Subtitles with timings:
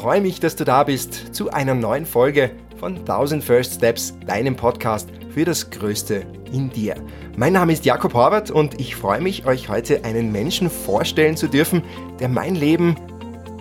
[0.00, 4.56] Freue mich, dass du da bist zu einer neuen Folge von 1000 First Steps, deinem
[4.56, 6.24] Podcast für das Größte
[6.54, 6.94] in dir.
[7.36, 11.48] Mein Name ist Jakob Horvath und ich freue mich, euch heute einen Menschen vorstellen zu
[11.48, 11.82] dürfen,
[12.18, 12.96] der mein Leben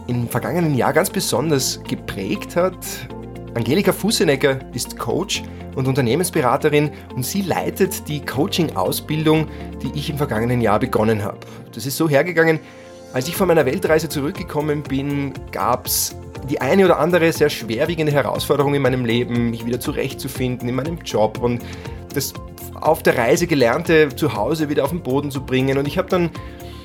[0.08, 2.78] im vergangenen Jahr ganz besonders geprägt hat.
[3.56, 5.44] Angelika Fussenegger ist Coach
[5.76, 9.50] und Unternehmensberaterin und sie leitet die Coaching-Ausbildung,
[9.84, 11.40] die ich im vergangenen Jahr begonnen habe.
[11.76, 12.62] Das ist so hergegangen,
[13.12, 16.16] als ich von meiner Weltreise zurückgekommen bin, gab es
[16.50, 21.00] die eine oder andere sehr schwerwiegende Herausforderung in meinem Leben, mich wieder zurechtzufinden in meinem
[21.00, 21.62] Job und
[22.14, 22.34] das
[22.82, 25.78] auf der Reise gelernte zu Hause wieder auf den Boden zu bringen.
[25.78, 26.30] Und ich habe dann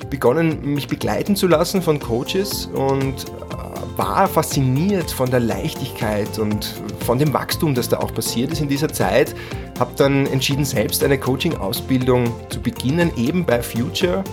[0.09, 6.81] begonnen, mich begleiten zu lassen von Coaches und äh, war fasziniert von der Leichtigkeit und
[6.99, 9.35] von dem Wachstum, das da auch passiert ist in dieser Zeit.
[9.79, 14.23] Habe dann entschieden, selbst eine Coaching-Ausbildung zu beginnen, eben bei Future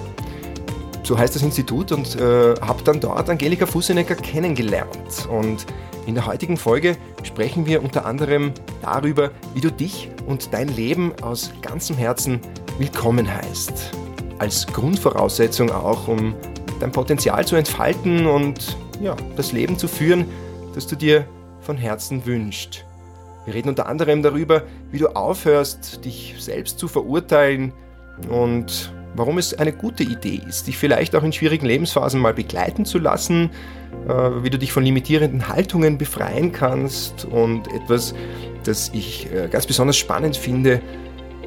[1.03, 5.29] so heißt das Institut, und äh, habe dann dort Angelika Fussenecker kennengelernt.
[5.31, 5.67] Und
[6.07, 11.13] in der heutigen Folge sprechen wir unter anderem darüber, wie du dich und dein Leben
[11.23, 12.41] aus ganzem Herzen
[12.79, 13.93] willkommen heißt.
[14.39, 16.35] Als Grundvoraussetzung auch, um
[16.81, 20.27] dein Potenzial zu entfalten und ja, das Leben zu führen,
[20.75, 21.27] das du dir
[21.61, 22.85] von Herzen wünschst.
[23.45, 27.73] Wir reden unter anderem darüber, wie du aufhörst, dich selbst zu verurteilen
[28.29, 32.85] und warum es eine gute Idee ist, dich vielleicht auch in schwierigen Lebensphasen mal begleiten
[32.85, 33.51] zu lassen,
[34.09, 38.15] äh, wie du dich von limitierenden Haltungen befreien kannst und etwas,
[38.65, 40.81] das ich äh, ganz besonders spannend finde,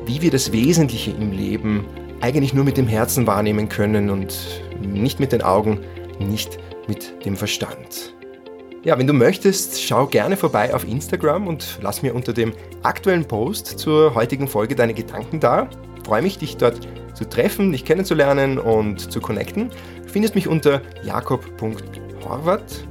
[0.05, 1.85] wie wir das Wesentliche im Leben
[2.21, 4.35] eigentlich nur mit dem Herzen wahrnehmen können und
[4.79, 5.79] nicht mit den Augen,
[6.19, 8.13] nicht mit dem Verstand.
[8.83, 12.53] Ja, wenn du möchtest, schau gerne vorbei auf Instagram und lass mir unter dem
[12.83, 15.67] aktuellen Post zur heutigen Folge deine Gedanken da.
[16.05, 16.79] Freue mich, dich dort
[17.15, 19.69] zu treffen, dich kennenzulernen und zu connecten.
[20.03, 22.87] Du findest mich unter jakob.horvath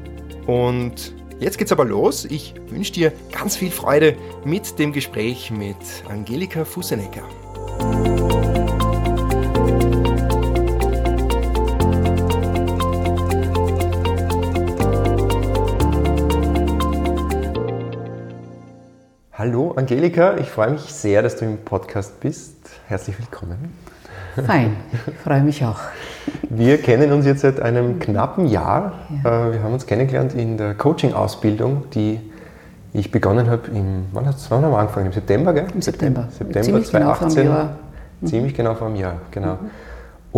[0.46, 2.24] und jetzt geht's aber los.
[2.24, 5.76] Ich wünsche dir ganz viel Freude mit dem Gespräch mit
[6.08, 7.22] Angelika Fussenegger.
[19.36, 22.56] Hallo Angelika, ich freue mich sehr, dass du im Podcast bist.
[22.86, 23.83] Herzlich willkommen.
[24.46, 24.76] Fein,
[25.22, 25.78] freue mich auch.
[26.48, 28.92] Wir kennen uns jetzt seit einem knappen Jahr.
[29.24, 29.48] Ja.
[29.48, 32.20] Äh, wir haben uns kennengelernt in der Coaching-Ausbildung, die
[32.92, 35.06] ich begonnen habe im, wann, haben wir angefangen?
[35.06, 35.66] Im September, gell?
[35.74, 36.28] Im September.
[36.30, 37.28] September Ziemlich 2018.
[37.44, 37.76] Genau vor einem Jahr.
[38.20, 38.26] Mhm.
[38.26, 39.54] Ziemlich genau vor einem Jahr, genau.
[39.54, 39.70] Mhm.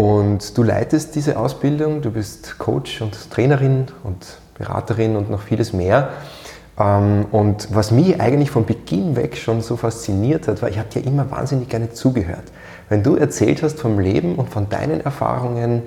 [0.03, 5.73] Und du leitest diese Ausbildung, du bist Coach und Trainerin und Beraterin und noch vieles
[5.73, 6.11] mehr.
[6.79, 10.89] Ähm, und was mich eigentlich von Beginn weg schon so fasziniert hat, war, ich habe
[10.89, 12.45] dir immer wahnsinnig gerne zugehört.
[12.89, 15.83] Wenn du erzählt hast vom Leben und von deinen Erfahrungen,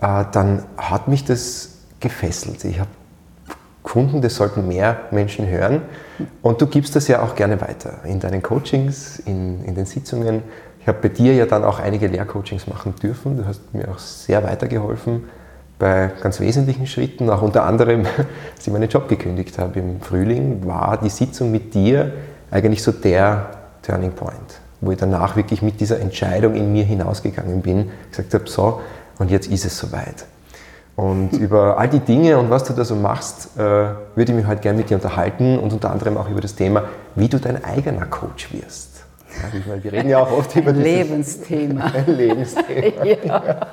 [0.00, 2.64] äh, dann hat mich das gefesselt.
[2.64, 2.90] Ich habe
[3.82, 5.82] gefunden, das sollten mehr Menschen hören.
[6.40, 10.42] Und du gibst das ja auch gerne weiter in deinen Coachings, in, in den Sitzungen.
[10.80, 13.36] Ich habe bei dir ja dann auch einige Lehrcoachings machen dürfen.
[13.36, 15.24] Du hast mir auch sehr weitergeholfen
[15.78, 17.28] bei ganz wesentlichen Schritten.
[17.30, 18.06] Auch unter anderem,
[18.56, 22.12] als ich meinen Job gekündigt habe im Frühling, war die Sitzung mit dir
[22.50, 23.50] eigentlich so der
[23.82, 24.51] Turning Point
[24.82, 28.80] wo ich danach wirklich mit dieser Entscheidung in mir hinausgegangen bin, gesagt habe, so,
[29.18, 30.26] und jetzt ist es soweit.
[30.94, 34.46] Und über all die Dinge und was du da so machst, äh, würde ich mich
[34.46, 36.84] heute gerne mit dir unterhalten und unter anderem auch über das Thema,
[37.14, 39.04] wie du dein eigener Coach wirst.
[39.30, 41.84] Ja, meine, wir reden ja auch oft über ein Lebensthema.
[41.84, 43.04] Ein Lebensthema.
[43.04, 43.66] ja.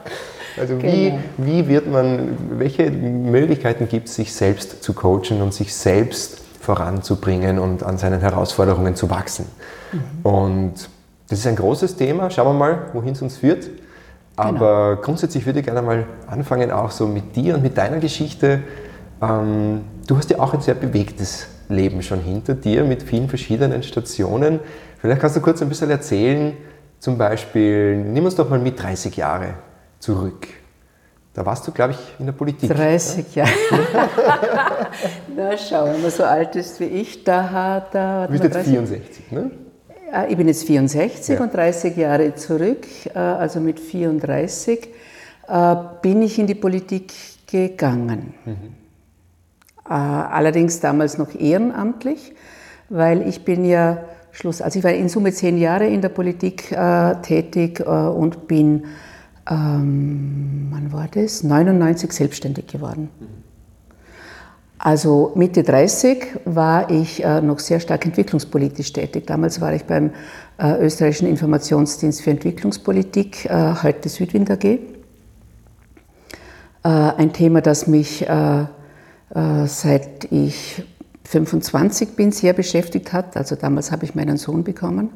[0.57, 0.93] Also genau.
[0.93, 6.37] wie, wie wird man, welche Möglichkeiten gibt es, sich selbst zu coachen und sich selbst
[6.61, 9.45] voranzubringen und an seinen Herausforderungen zu wachsen?
[9.91, 9.99] Mhm.
[10.23, 10.89] Und
[11.29, 12.29] das ist ein großes Thema.
[12.29, 13.69] Schauen wir mal, wohin es uns führt.
[14.35, 15.01] Aber genau.
[15.01, 18.61] grundsätzlich würde ich gerne mal anfangen, auch so mit dir und mit deiner Geschichte.
[19.21, 23.83] Ähm, du hast ja auch ein sehr bewegtes Leben schon hinter dir mit vielen verschiedenen
[23.83, 24.59] Stationen.
[24.97, 26.53] Vielleicht kannst du kurz ein bisschen erzählen,
[26.99, 29.53] zum Beispiel, nimm uns doch mal mit 30 Jahre
[29.99, 30.47] zurück.
[31.33, 32.69] Da warst du, glaube ich, in der Politik.
[32.69, 33.51] 30 Jahre.
[35.35, 37.93] Na, schau, wenn man so alt ist wie ich, da hat.
[37.93, 39.51] Du bist jetzt 64, ne?
[40.13, 41.43] Äh, ich bin jetzt 64 ja.
[41.43, 44.89] und 30 Jahre zurück, äh, also mit 34,
[45.47, 47.13] äh, bin ich in die Politik
[47.47, 48.33] gegangen.
[48.45, 48.79] Mhm.
[49.83, 52.35] Allerdings damals noch ehrenamtlich,
[52.89, 56.75] weil ich bin ja Schluss, also ich war in Summe zehn Jahre in der Politik
[57.23, 58.85] tätig und bin,
[59.49, 61.41] ähm, wann war das?
[61.41, 63.09] 99 selbstständig geworden.
[63.19, 63.48] Mhm.
[64.81, 69.27] Also Mitte 30 war ich äh, noch sehr stark entwicklungspolitisch tätig.
[69.27, 70.11] Damals war ich beim
[70.57, 74.79] äh, österreichischen Informationsdienst für Entwicklungspolitik, äh, heute Südwind AG.
[76.81, 78.25] Ein Thema, das mich
[79.29, 80.81] seit ich
[81.25, 83.35] 25 bin, sehr beschäftigt hat.
[83.35, 85.09] Also damals habe ich meinen Sohn bekommen.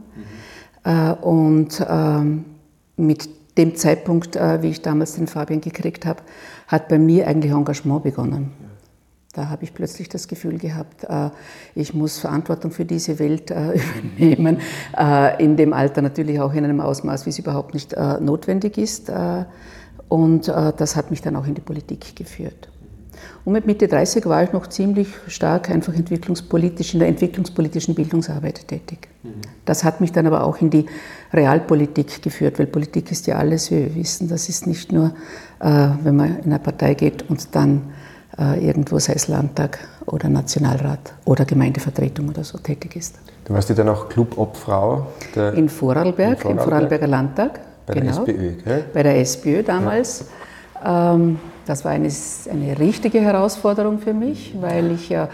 [0.84, 1.14] Mhm.
[1.22, 2.46] Und ähm,
[2.98, 6.20] mit dem Zeitpunkt, wie ich damals den Fabian gekriegt habe,
[6.68, 8.52] hat bei mir eigentlich Engagement begonnen.
[9.34, 11.32] Da habe ich plötzlich das Gefühl gehabt, äh,
[11.74, 13.80] ich muss Verantwortung für diese Welt äh,
[14.18, 14.60] übernehmen.
[14.96, 19.12] Äh, in dem Alter natürlich auch in einem Ausmaß, wie es überhaupt nicht notwendig ist.
[20.08, 22.70] Und das hat mich dann auch in die Politik geführt.
[23.46, 28.68] Und mit Mitte 30 war ich noch ziemlich stark einfach entwicklungspolitisch in der entwicklungspolitischen Bildungsarbeit
[28.68, 29.08] tätig.
[29.24, 29.42] Mhm.
[29.66, 30.86] Das hat mich dann aber auch in die
[31.34, 34.28] Realpolitik geführt, weil Politik ist ja alles, wie wir wissen.
[34.28, 35.14] Das ist nicht nur,
[35.60, 37.82] wenn man in eine Partei geht und dann
[38.38, 39.78] irgendwo, sei es Landtag
[40.08, 43.20] oder Nationalrat oder Gemeindevertretung oder so tätig ist.
[43.46, 45.06] Du warst ja dann auch Clubobfrau?
[45.56, 47.60] in Vorarlberg, im Vorarlberger Landtag.
[47.86, 48.86] Bei genau, der SPÖ, gell?
[48.94, 50.26] Bei der SPÖ damals.
[50.84, 51.14] Ja.
[51.14, 52.10] Ähm, das war eine,
[52.50, 55.30] eine richtige Herausforderung für mich, weil ich ja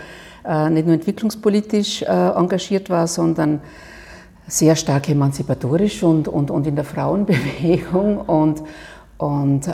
[0.46, 3.62] äh, nicht nur entwicklungspolitisch äh, engagiert war, sondern
[4.48, 8.18] sehr stark emanzipatorisch und, und, und in der Frauenbewegung.
[8.18, 8.64] Und,
[9.18, 9.72] und äh,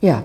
[0.00, 0.22] ja,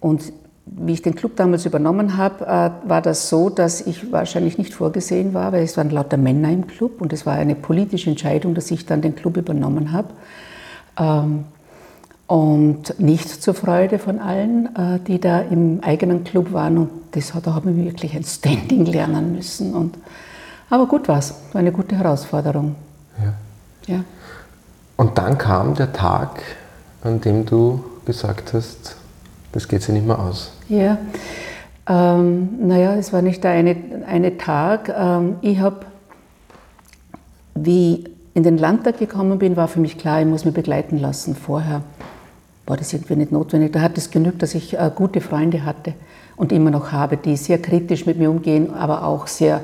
[0.00, 0.32] und
[0.66, 4.74] wie ich den Club damals übernommen habe, äh, war das so, dass ich wahrscheinlich nicht
[4.74, 8.54] vorgesehen war, weil es waren lauter Männer im Club und es war eine politische Entscheidung,
[8.54, 10.08] dass ich dann den Club übernommen habe.
[10.98, 11.44] Ähm,
[12.26, 16.78] und nicht zur Freude von allen, äh, die da im eigenen Club waren.
[16.78, 19.72] Und das, da haben wir wirklich ein Standing lernen müssen.
[19.72, 19.96] Und,
[20.68, 22.74] aber gut war es, war eine gute Herausforderung.
[23.22, 23.94] Ja.
[23.94, 24.04] ja.
[24.96, 26.42] Und dann kam der Tag,
[27.04, 28.96] an dem du gesagt hast,
[29.56, 30.52] das geht sich nicht mehr aus.
[30.68, 30.98] Ja,
[31.88, 33.74] ähm, naja, es war nicht der eine,
[34.06, 34.94] eine Tag.
[34.94, 35.86] Ähm, ich habe,
[37.54, 38.04] wie
[38.34, 41.34] in den Landtag gekommen bin, war für mich klar, ich muss mich begleiten lassen.
[41.34, 41.80] Vorher
[42.66, 43.72] war das irgendwie nicht notwendig.
[43.72, 45.94] Da hat es genügt, dass ich äh, gute Freunde hatte
[46.36, 49.62] und immer noch habe, die sehr kritisch mit mir umgehen, aber auch sehr,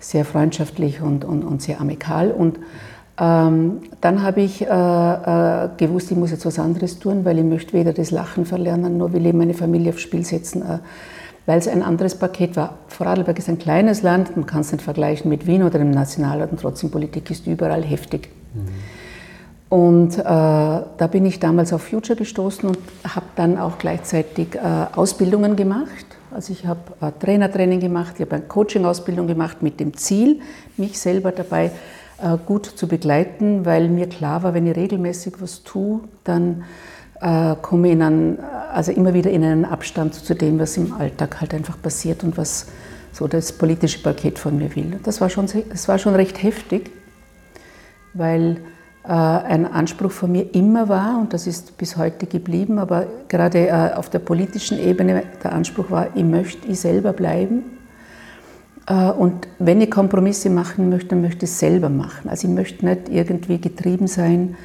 [0.00, 2.32] sehr freundschaftlich und, und, und sehr amikal.
[2.32, 2.58] Und
[3.20, 7.44] ähm, dann habe ich äh, äh, gewusst, ich muss jetzt was anderes tun, weil ich
[7.44, 10.78] möchte weder das Lachen verlernen, noch will ich meine Familie aufs Spiel setzen, äh,
[11.44, 12.74] weil es ein anderes Paket war.
[12.86, 16.52] Vorarlberg ist ein kleines Land, man kann es nicht vergleichen mit Wien oder dem Nationalrat
[16.52, 18.28] und trotzdem Politik ist überall heftig.
[18.54, 19.76] Mhm.
[19.76, 24.60] Und äh, da bin ich damals auf Future gestoßen und habe dann auch gleichzeitig äh,
[24.94, 26.06] Ausbildungen gemacht.
[26.30, 30.40] Also ich habe äh, Trainertraining gemacht, ich habe eine Coaching-Ausbildung gemacht mit dem Ziel,
[30.76, 31.70] mich selber dabei äh,
[32.46, 36.64] gut zu begleiten, weil mir klar war, wenn ich regelmäßig was tue, dann
[37.20, 38.38] äh, komme ich in einen,
[38.72, 42.36] also immer wieder in einen Abstand zu dem, was im Alltag halt einfach passiert und
[42.36, 42.66] was
[43.12, 44.98] so das politische Paket von mir will.
[45.02, 46.90] Das war schon, das war schon recht heftig,
[48.14, 48.58] weil
[49.04, 53.68] äh, ein Anspruch von mir immer war, und das ist bis heute geblieben, aber gerade
[53.68, 57.77] äh, auf der politischen Ebene der Anspruch war, ich möchte ich selber bleiben äh,
[58.94, 62.28] und wenn ich Kompromisse machen möchte, dann möchte ich es selber machen.
[62.28, 64.56] Also ich möchte nicht irgendwie getrieben sein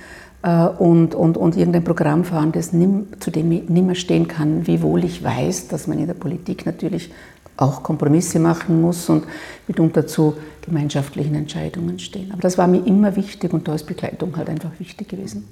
[0.43, 4.27] äh, und, und, und irgendein Programm fahren, das nimm, zu dem ich nicht mehr stehen
[4.27, 7.11] kann, wiewohl ich weiß, dass man in der Politik natürlich
[7.57, 9.25] auch Kompromisse machen muss und
[9.67, 12.31] mitunter zu gemeinschaftlichen Entscheidungen stehen.
[12.31, 15.47] Aber das war mir immer wichtig und da ist Begleitung halt einfach wichtig gewesen.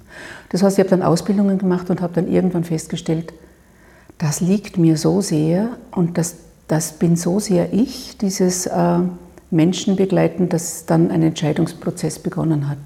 [0.50, 3.34] Das heißt, ich habe dann Ausbildungen gemacht und habe dann irgendwann festgestellt,
[4.18, 6.36] das liegt mir so sehr und das
[6.68, 9.00] das bin so sehr ich, dieses äh,
[9.50, 12.78] Menschen begleiten, dass dann ein Entscheidungsprozess begonnen hat,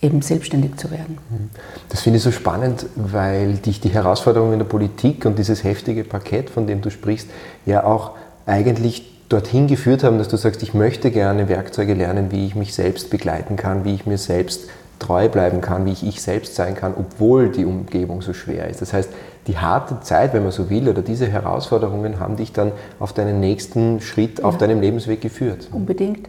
[0.00, 1.18] eben selbstständig zu werden.
[1.30, 1.50] Mhm.
[1.88, 6.04] Das finde ich so spannend, weil dich die Herausforderungen in der Politik und dieses heftige
[6.04, 7.28] Paket, von dem du sprichst,
[7.66, 8.12] ja auch
[8.46, 12.74] eigentlich dorthin geführt haben, dass du sagst, ich möchte gerne Werkzeuge lernen, wie ich mich
[12.74, 14.68] selbst begleiten kann, wie ich mir selbst
[14.98, 18.80] treu bleiben kann, wie ich ich selbst sein kann, obwohl die Umgebung so schwer ist.
[18.80, 19.10] Das heißt,
[19.48, 23.40] die harte Zeit, wenn man so will, oder diese Herausforderungen haben dich dann auf deinen
[23.40, 24.44] nächsten Schritt ja.
[24.44, 25.68] auf deinem Lebensweg geführt.
[25.72, 26.28] Unbedingt.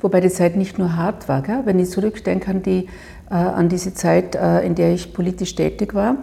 [0.00, 1.42] Wobei die Zeit nicht nur hart war.
[1.42, 1.62] Gell?
[1.64, 2.88] Wenn ich zurückdenke an, die,
[3.30, 6.16] äh, an diese Zeit, äh, in der ich politisch tätig war,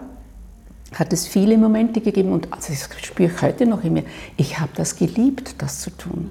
[0.95, 4.03] hat es viele Momente gegeben und also das spüre ich heute noch in mir.
[4.37, 6.29] Ich habe das geliebt, das zu tun.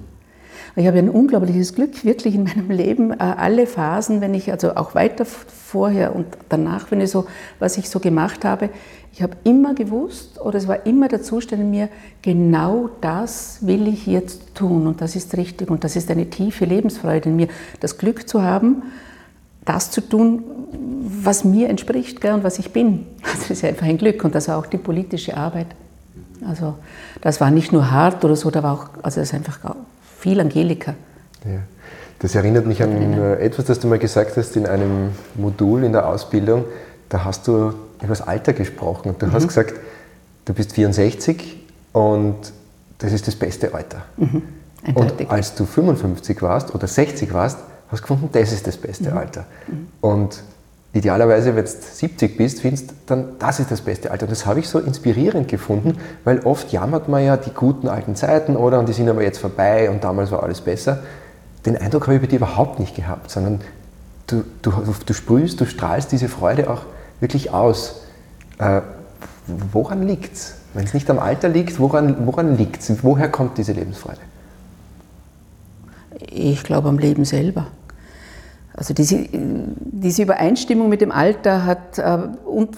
[0.75, 4.75] Ich habe ein unglaubliches Glück, wirklich in meinem Leben, äh, alle Phasen, wenn ich, also
[4.75, 7.25] auch weiter vorher und danach, wenn ich so,
[7.59, 8.69] was ich so gemacht habe,
[9.11, 11.89] ich habe immer gewusst, oder es war immer der Zustand in mir,
[12.21, 16.65] genau das will ich jetzt tun und das ist richtig und das ist eine tiefe
[16.65, 17.47] Lebensfreude in mir,
[17.79, 18.83] das Glück zu haben,
[19.65, 20.43] das zu tun,
[21.01, 23.05] was mir entspricht gell, und was ich bin.
[23.23, 25.67] Das ist einfach ein Glück und das war auch die politische Arbeit.
[26.47, 26.75] Also
[27.21, 29.59] das war nicht nur hart oder so, da war auch, also das ist einfach
[30.19, 30.95] viel Angelika.
[31.45, 31.61] Ja.
[32.19, 36.07] Das erinnert mich an etwas, das du mal gesagt hast in einem Modul in der
[36.07, 36.65] Ausbildung.
[37.07, 39.15] Da hast du über das Alter gesprochen.
[39.17, 39.31] Du mhm.
[39.31, 39.73] hast gesagt,
[40.43, 41.57] du bist 64
[41.93, 42.35] und
[42.97, 44.03] das ist das beste Alter.
[44.17, 44.41] Mhm.
[44.93, 47.59] Und als du 55 warst oder 60 warst,
[47.89, 49.17] hast du gefunden, das ist das beste mhm.
[49.17, 49.45] Alter.
[49.67, 49.87] Mhm.
[50.01, 50.43] Und
[50.93, 54.25] idealerweise, wenn du 70 bist, findest dann, das ist das beste Alter.
[54.25, 58.15] Und das habe ich so inspirierend gefunden, weil oft jammert man ja die guten alten
[58.15, 61.03] Zeiten oder und die sind aber jetzt vorbei und damals war alles besser.
[61.65, 63.61] Den Eindruck habe ich bei dir überhaupt nicht gehabt, sondern
[64.27, 64.71] du, du,
[65.05, 66.83] du sprühst, du strahlst diese Freude auch
[67.19, 68.01] wirklich aus.
[68.57, 68.81] Äh,
[69.71, 70.55] woran liegt es?
[70.73, 73.03] Wenn es nicht am Alter liegt, woran, woran liegt es?
[73.03, 74.19] Woher kommt diese Lebensfreude?
[76.31, 77.67] Ich glaube am Leben selber.
[78.79, 82.77] Also diese, diese Übereinstimmung mit dem Alter hat, äh, und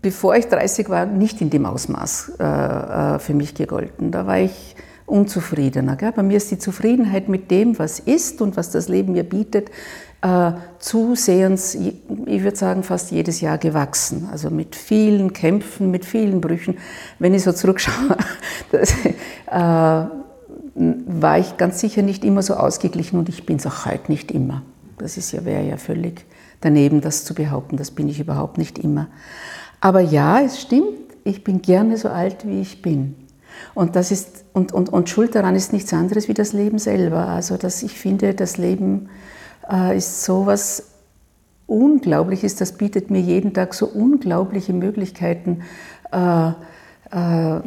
[0.00, 4.12] bevor ich 30 war, nicht in dem Ausmaß äh, äh, für mich gegolten.
[4.12, 5.96] Da war ich unzufriedener.
[5.96, 6.12] Gell?
[6.12, 9.72] Bei mir ist die Zufriedenheit mit dem, was ist und was das Leben mir bietet,
[10.22, 14.28] äh, zusehends, ich würde sagen, fast jedes Jahr gewachsen.
[14.30, 16.78] Also mit vielen Kämpfen, mit vielen Brüchen.
[17.18, 18.16] Wenn ich so zurückschaue,
[18.70, 18.94] das,
[19.50, 20.06] äh,
[20.76, 24.30] war ich ganz sicher nicht immer so ausgeglichen und ich bin es auch heute nicht
[24.30, 24.62] immer.
[24.98, 26.24] Das ist ja, wäre ja völlig
[26.60, 27.76] daneben, das zu behaupten.
[27.76, 29.08] Das bin ich überhaupt nicht immer.
[29.80, 33.14] Aber ja, es stimmt, ich bin gerne so alt, wie ich bin.
[33.74, 37.28] Und, das ist, und, und, und Schuld daran ist nichts anderes wie das Leben selber.
[37.28, 39.08] Also dass ich finde, das Leben
[39.70, 40.84] äh, ist so was
[41.66, 45.62] Unglaubliches, das bietet mir jeden Tag so unglaubliche Möglichkeiten
[46.12, 46.48] äh,
[47.10, 47.60] äh,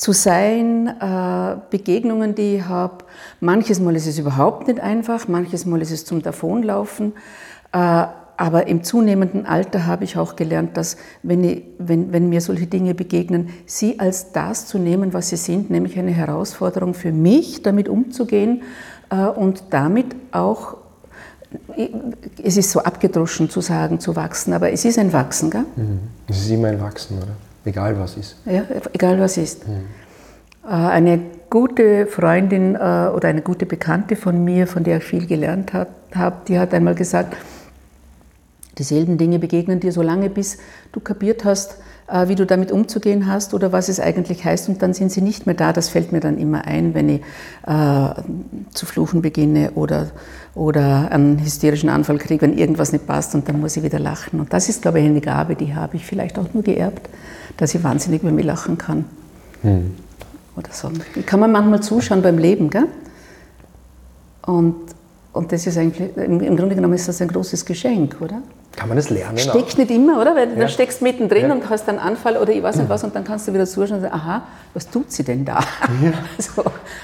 [0.00, 3.04] zu sein, äh, Begegnungen, die ich habe.
[3.40, 7.12] Manches Mal ist es überhaupt nicht einfach, manches Mal ist es zum Davonlaufen.
[7.72, 8.06] Äh,
[8.38, 12.66] aber im zunehmenden Alter habe ich auch gelernt, dass wenn, ich, wenn, wenn, mir solche
[12.66, 17.62] Dinge begegnen, sie als das zu nehmen, was sie sind, nämlich eine Herausforderung für mich,
[17.62, 18.62] damit umzugehen
[19.10, 20.78] äh, und damit auch,
[22.42, 25.50] es ist so abgedroschen zu sagen, zu wachsen, aber es ist ein Wachsen.
[25.50, 25.66] Gell?
[25.76, 25.98] Mhm.
[26.26, 27.49] Es ist immer ein Wachsen, oder?
[27.64, 28.36] Egal was ist.
[28.46, 28.62] Ja,
[28.92, 29.66] egal was ist.
[29.66, 29.84] Mhm.
[30.62, 35.72] Eine gute Freundin äh, oder eine gute Bekannte von mir, von der ich viel gelernt
[35.72, 37.36] habe, die hat einmal gesagt,
[38.78, 40.58] dieselben Dinge begegnen dir so lange, bis
[40.92, 41.78] du kapiert hast,
[42.28, 45.46] wie du damit umzugehen hast oder was es eigentlich heißt und dann sind sie nicht
[45.46, 45.72] mehr da.
[45.72, 47.20] Das fällt mir dann immer ein, wenn ich
[47.66, 48.08] äh,
[48.72, 50.10] zu fluchen beginne oder,
[50.54, 54.40] oder einen hysterischen Anfall kriege, wenn irgendwas nicht passt und dann muss ich wieder lachen.
[54.40, 57.08] Und das ist, glaube ich, eine Gabe, die habe ich vielleicht auch nur geerbt,
[57.56, 59.04] dass ich wahnsinnig über mich lachen kann.
[59.62, 59.94] Hm.
[60.56, 60.90] Oder so.
[61.14, 62.86] Ich kann man manchmal zuschauen beim Leben, gell?
[64.42, 64.74] Und,
[65.32, 68.42] und das ist eigentlich, im, im Grunde genommen ist das ein großes Geschenk, oder?
[68.76, 69.38] Kann man das lernen?
[69.38, 70.36] Steckst nicht immer, oder?
[70.36, 70.54] Weil ja.
[70.54, 71.52] du steckst mittendrin ja.
[71.52, 73.96] und hast einen Anfall oder ich weiß nicht was und dann kannst du wieder zuschauen
[73.96, 74.42] und sagen, aha,
[74.74, 75.58] was tut sie denn da?
[76.02, 76.12] Ja.
[76.38, 76.62] so.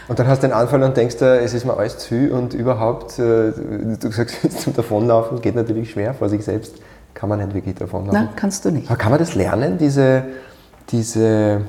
[0.08, 2.54] Und dann hast du den Anfall und denkst, es ist mir alles zu viel und
[2.54, 6.76] überhaupt, äh, du sagst zum Davonlaufen geht natürlich schwer vor sich selbst,
[7.14, 8.20] kann man nicht wirklich davonlaufen.
[8.20, 8.88] Nein, kannst du nicht.
[8.88, 10.22] Aber kann man das lernen, diese,
[10.90, 11.62] diese,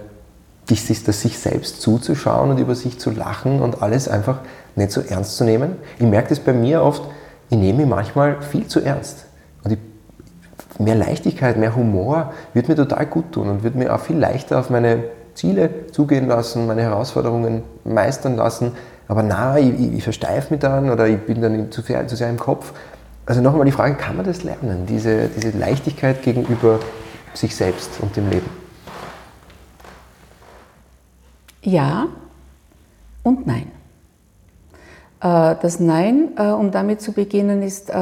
[0.69, 4.39] das sich selbst zuzuschauen und über sich zu lachen und alles einfach
[4.75, 5.77] nicht so ernst zu nehmen?
[5.97, 7.01] Ich merke das bei mir oft,
[7.49, 9.26] ich nehme mich manchmal viel zu ernst.
[10.79, 14.60] Mehr Leichtigkeit, mehr Humor wird mir total gut tun und wird mir auch viel leichter
[14.60, 18.74] auf meine Ziele zugehen lassen, meine Herausforderungen meistern lassen.
[19.07, 22.15] Aber na, ich, ich, ich versteife mich dann oder ich bin dann zu sehr, zu
[22.15, 22.74] sehr im Kopf.
[23.25, 26.79] Also nochmal die Frage, kann man das lernen, diese, diese Leichtigkeit gegenüber
[27.34, 28.50] sich selbst und dem Leben?
[31.62, 32.07] Ja
[33.24, 33.72] und nein.
[35.19, 37.93] Äh, das Nein, äh, um damit zu beginnen, ist äh,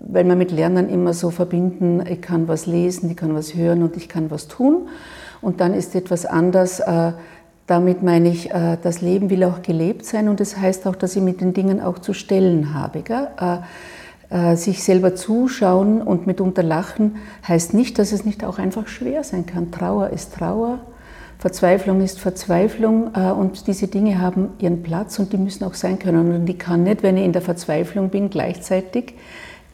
[0.00, 3.82] weil wir mit Lernen immer so verbinden, ich kann was lesen, ich kann was hören
[3.82, 4.88] und ich kann was tun.
[5.40, 6.80] Und dann ist etwas anders.
[6.80, 7.12] Äh,
[7.66, 11.16] damit meine ich, äh, das Leben will auch gelebt sein und das heißt auch, dass
[11.16, 13.02] ich mit den Dingen auch zu stellen habe.
[14.28, 19.22] Äh, sich selber zuschauen und mitunter lachen heißt nicht, dass es nicht auch einfach schwer
[19.22, 19.70] sein kann.
[19.70, 20.80] Trauer ist Trauer,
[21.38, 26.34] Verzweiflung ist Verzweiflung und diese Dinge haben ihren Platz und die müssen auch sein können.
[26.34, 29.14] Und ich kann nicht, wenn ich in der Verzweiflung bin, gleichzeitig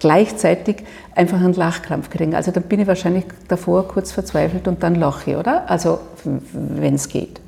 [0.02, 0.82] gleichzeitig
[1.14, 2.34] einfach einen Lachkrampf kriegen.
[2.34, 5.70] Also da bin ich wahrscheinlich davor kurz verzweifelt und dann lache, oder?
[5.70, 7.40] Also wenn es geht.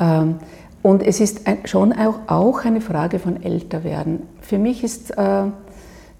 [0.00, 0.36] Ähm,
[0.80, 4.22] und es ist schon auch eine Frage von Älterwerden.
[4.40, 5.44] Für mich ist äh,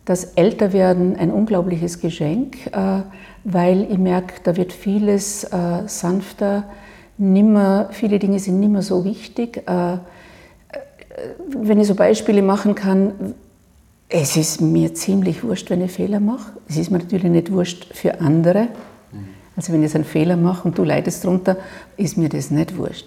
[0.05, 3.01] das Älterwerden ein unglaubliches Geschenk, äh,
[3.45, 6.65] weil ich merke, da wird vieles äh, sanfter,
[7.17, 9.63] nimmer, viele Dinge sind nicht mehr so wichtig.
[11.49, 13.35] Wenn ich so Beispiele machen kann,
[14.15, 16.53] es ist mir ziemlich wurscht, wenn ich Fehler mache.
[16.69, 18.69] Es ist mir natürlich nicht wurscht für andere.
[19.57, 21.57] Also wenn ich einen Fehler mache und du leidest darunter,
[21.97, 23.07] ist mir das nicht wurscht.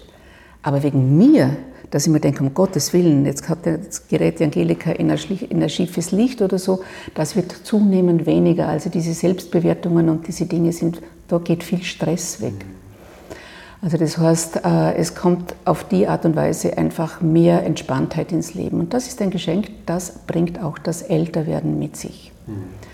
[0.62, 1.56] Aber wegen mir,
[1.90, 5.18] dass ich mir denke, um Gottes Willen, jetzt, hat, jetzt gerät die Angelika in ein,
[5.48, 6.82] in ein schiefes Licht oder so,
[7.14, 8.68] das wird zunehmend weniger.
[8.68, 12.64] Also diese Selbstbewertungen und diese Dinge sind, da geht viel Stress weg.
[13.82, 18.54] Also das heißt, äh, es kommt auf die Art und Weise einfach mehr Entspanntheit ins
[18.54, 18.80] Leben.
[18.80, 22.32] Und das ist ein Geschenk, das bringt auch das Älterwerden mit sich.
[22.46, 22.86] Mhm.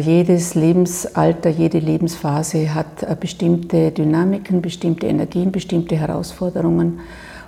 [0.00, 7.00] Jedes Lebensalter, jede Lebensphase hat äh, bestimmte Dynamiken, bestimmte Energien, bestimmte Herausforderungen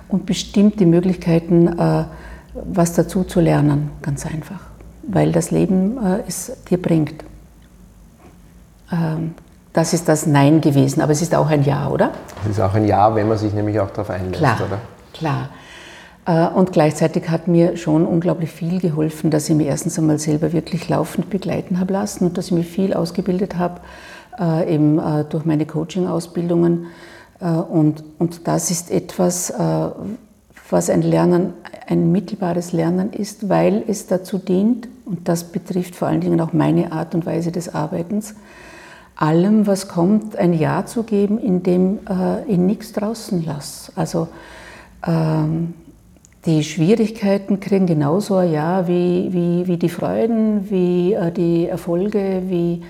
[0.09, 1.69] und bestimmte Möglichkeiten,
[2.53, 4.59] was dazu zu lernen, ganz einfach,
[5.03, 7.23] weil das Leben es dir bringt.
[9.73, 12.11] Das ist das Nein gewesen, aber es ist auch ein Ja, oder?
[12.43, 14.79] Es ist auch ein Ja, wenn man sich nämlich auch darauf einlässt, klar, oder?
[15.13, 15.49] Klar.
[16.25, 20.53] Äh, und gleichzeitig hat mir schon unglaublich viel geholfen, dass ich mich erstens einmal selber
[20.53, 23.81] wirklich laufend begleiten habe lassen und dass ich mich viel ausgebildet habe,
[24.39, 26.87] äh, eben äh, durch meine Coaching-Ausbildungen.
[27.41, 29.53] Und, und das ist etwas,
[30.69, 31.53] was ein Lernen,
[31.87, 36.51] ein mittelbares Lernen ist, weil es dazu dient, und das betrifft vor allen Dingen auch
[36.51, 38.35] meine Art und Weise des Arbeitens,
[39.19, 43.91] allem, was kommt, ein Ja zu geben, in dem äh, ich nichts draußen lasse.
[43.95, 44.29] Also
[45.05, 45.73] ähm,
[46.45, 52.43] die Schwierigkeiten kriegen genauso ein Ja wie, wie, wie die Freuden, wie äh, die Erfolge,
[52.47, 52.81] wie,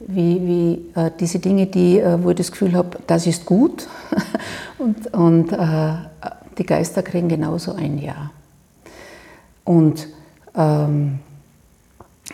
[0.00, 3.88] wie, wie äh, diese Dinge, die, äh, wo ich das Gefühl habe, das ist gut.
[4.78, 5.94] und und äh,
[6.58, 8.30] die Geister kriegen genauso ein Ja.
[9.64, 10.06] Und
[10.54, 11.20] ähm,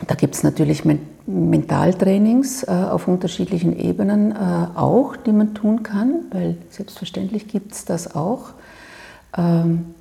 [0.08, 0.84] da gibt es natürlich
[1.28, 4.34] Mentaltrainings äh, auf unterschiedlichen Ebenen äh,
[4.74, 8.50] auch, die man tun kann, weil selbstverständlich gibt es das auch.
[9.36, 9.94] Ähm,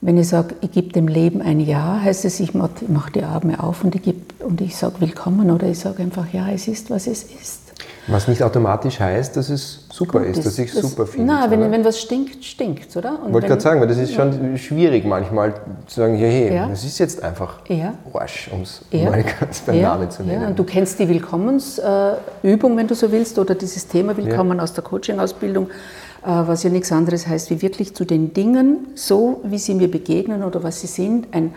[0.00, 3.62] wenn ich sage, ich gebe dem Leben ein Ja, heißt es, ich mache die Arme
[3.62, 4.12] auf und ich,
[4.60, 7.61] ich sage Willkommen oder ich sage einfach, ja, es ist, was es ist.
[8.08, 11.32] Was nicht automatisch heißt, dass es super Gut, ist, dass ich es super finde.
[11.32, 13.18] Nein, wenn, wenn was stinkt, stinkt oder?
[13.26, 14.16] Ich wollte gerade sagen, weil das ist ja.
[14.16, 15.54] schon schwierig manchmal
[15.86, 16.68] zu sagen, hey, hey ja.
[16.68, 17.94] das ist jetzt einfach ja.
[18.12, 19.08] Arsch, um es ja.
[19.08, 19.90] mal ganz beim ja.
[19.90, 20.42] Namen zu nennen.
[20.42, 20.48] Ja.
[20.48, 24.82] Und du kennst die Willkommensübung, wenn du so willst, oder dieses Thema Willkommen aus der
[24.82, 29.74] Coaching-Ausbildung, äh, was ja nichts anderes heißt, wie wirklich zu den Dingen, so wie sie
[29.74, 31.54] mir begegnen oder was sie sind, ein,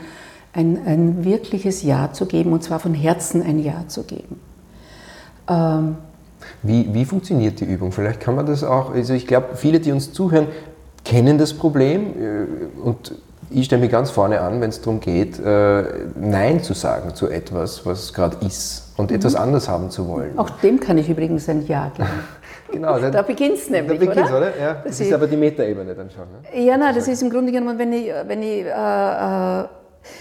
[0.54, 4.40] ein, ein wirkliches Ja zu geben, und zwar von Herzen ein Ja zu geben.
[5.50, 5.98] Ähm,
[6.64, 7.92] wie, wie funktioniert die Übung?
[7.92, 10.48] Vielleicht kann man das auch, also ich glaube, viele, die uns zuhören,
[11.04, 13.14] kennen das Problem äh, und
[13.52, 15.84] ich stelle mich ganz vorne an, wenn es darum geht, äh,
[16.20, 19.18] Nein zu sagen zu etwas, was gerade ist und mhm.
[19.18, 20.38] etwas anders haben zu wollen.
[20.38, 22.10] Auch dem kann ich übrigens ein Ja geben.
[22.72, 24.00] genau, da beginnt es nämlich.
[24.00, 24.38] Da beginnt's, oder?
[24.38, 24.60] oder?
[24.60, 26.24] Ja, das, das ist aber die Metaebene dann schon.
[26.24, 26.66] Ne?
[26.66, 29.66] Ja, nein, das ist im Grunde genommen, wenn ich, wenn ich äh, äh,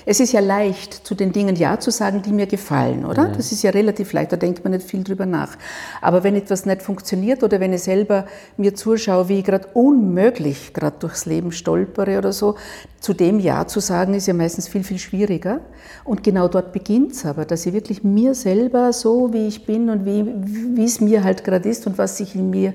[0.07, 3.29] es ist ja leicht, zu den Dingen Ja zu sagen, die mir gefallen, oder?
[3.29, 3.33] Mhm.
[3.35, 5.57] Das ist ja relativ leicht, da denkt man nicht viel drüber nach.
[6.01, 10.75] Aber wenn etwas nicht funktioniert oder wenn ich selber mir zuschaue, wie ich gerade unmöglich
[10.75, 12.57] gerade durchs Leben stolpere oder so,
[13.01, 15.61] zu dem Ja zu sagen, ist ja meistens viel, viel schwieriger.
[16.05, 19.91] Und genau dort beginnt es aber, dass ich wirklich mir selber so, wie ich bin
[19.91, 20.25] und wie,
[20.77, 22.73] wie es mir halt gerade ist und was sich in mir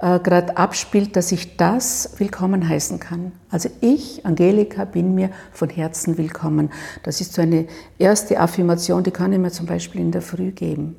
[0.00, 3.32] äh, gerade abspielt, dass ich das willkommen heißen kann.
[3.50, 6.70] Also ich, Angelika, bin mir von Herzen willkommen.
[7.02, 7.66] Das ist so eine
[7.98, 10.96] erste Affirmation, die kann ich mir zum Beispiel in der Früh geben.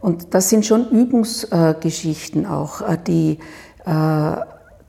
[0.00, 3.38] Und das sind schon Übungsgeschichten auch, äh, die,
[3.84, 4.36] äh,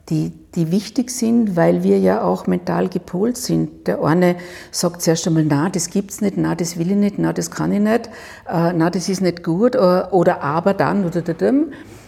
[0.08, 3.86] die, die wichtig sind, weil wir ja auch mental gepolt sind.
[3.86, 4.36] Der eine
[4.70, 7.72] sagt zuerst einmal, na, das gibt's nicht, na, das will ich nicht, na, das kann
[7.72, 8.10] ich nicht,
[8.46, 11.34] na, das ist nicht gut, oder aber dann, oder da,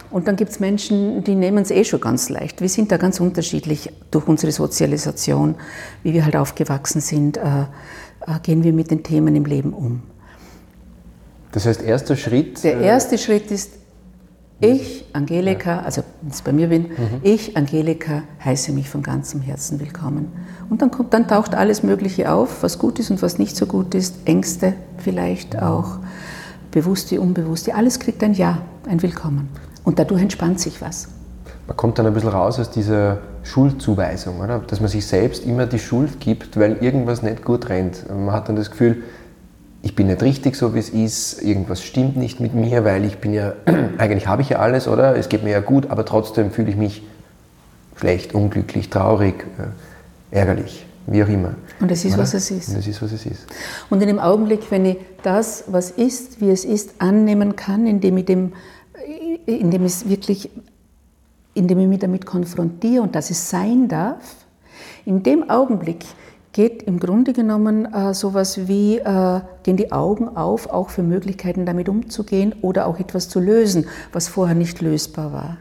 [0.09, 2.61] und dann gibt es Menschen, die nehmen es eh schon ganz leicht.
[2.61, 5.55] Wir sind da ganz unterschiedlich durch unsere Sozialisation,
[6.03, 7.65] wie wir halt aufgewachsen sind, äh, äh,
[8.41, 10.03] gehen wir mit den Themen im Leben um.
[11.51, 12.63] Das heißt, erster Schritt.
[12.63, 13.71] Der äh, erste Schritt ist,
[14.59, 17.19] ich, Angelika, also wenn ich bei mir bin, mhm.
[17.21, 20.31] ich, Angelika, heiße mich von ganzem Herzen willkommen.
[20.69, 23.67] Und dann, kommt, dann taucht alles Mögliche auf, was gut ist und was nicht so
[23.67, 25.99] gut ist, Ängste vielleicht auch,
[26.71, 29.49] bewusste, unbewusste, alles kriegt ein Ja, ein Willkommen.
[29.87, 31.07] Und dadurch entspannt sich was.
[31.65, 34.59] Man kommt dann ein bisschen raus aus dieser Schuldzuweisung, oder?
[34.59, 38.03] dass man sich selbst immer die Schuld gibt, weil irgendwas nicht gut rennt.
[38.09, 39.01] Man hat dann das Gefühl,
[39.83, 43.19] ich bin nicht richtig so, wie es ist, irgendwas stimmt nicht mit mir, weil ich
[43.19, 43.53] bin ja,
[43.97, 45.15] eigentlich habe ich ja alles, oder?
[45.15, 47.03] Es geht mir ja gut, aber trotzdem fühle ich mich
[47.95, 51.55] schlecht, unglücklich, traurig, äh, ärgerlich, wie auch immer.
[51.79, 52.23] Und es ist, oder?
[52.23, 52.67] was es ist.
[52.67, 53.47] Und es ist, was es ist.
[53.89, 58.17] Und in dem Augenblick, wenn ich das, was ist, wie es ist, annehmen kann, indem
[58.17, 58.51] ich dem
[59.47, 60.49] indem ich wirklich,
[61.53, 64.35] indem ich mich damit konfrontiere und dass es sein darf,
[65.05, 66.05] in dem Augenblick
[66.51, 71.65] geht im Grunde genommen äh, sowas wie, äh, gehen die Augen auf, auch für Möglichkeiten
[71.65, 75.57] damit umzugehen oder auch etwas zu lösen, was vorher nicht lösbar war.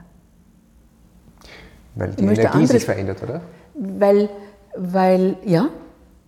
[1.95, 3.41] Weil die Energie anderes, sich verändert, oder?
[3.75, 4.29] Weil,
[4.77, 5.69] weil ja,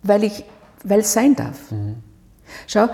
[0.03, 0.45] weil ich,
[0.83, 1.71] weil es sein darf.
[1.71, 1.95] Mhm.
[2.67, 2.87] Schau,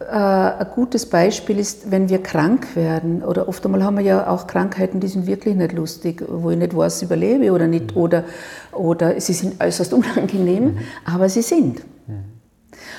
[0.00, 4.46] ein gutes Beispiel ist, wenn wir krank werden, oder oft einmal haben wir ja auch
[4.46, 8.02] Krankheiten, die sind wirklich nicht lustig, wo ich nicht weiß, überlebe oder nicht, mhm.
[8.02, 8.24] oder,
[8.72, 10.78] oder sie sind äußerst unangenehm, mhm.
[11.04, 11.78] aber sie sind.
[12.08, 12.24] Mhm.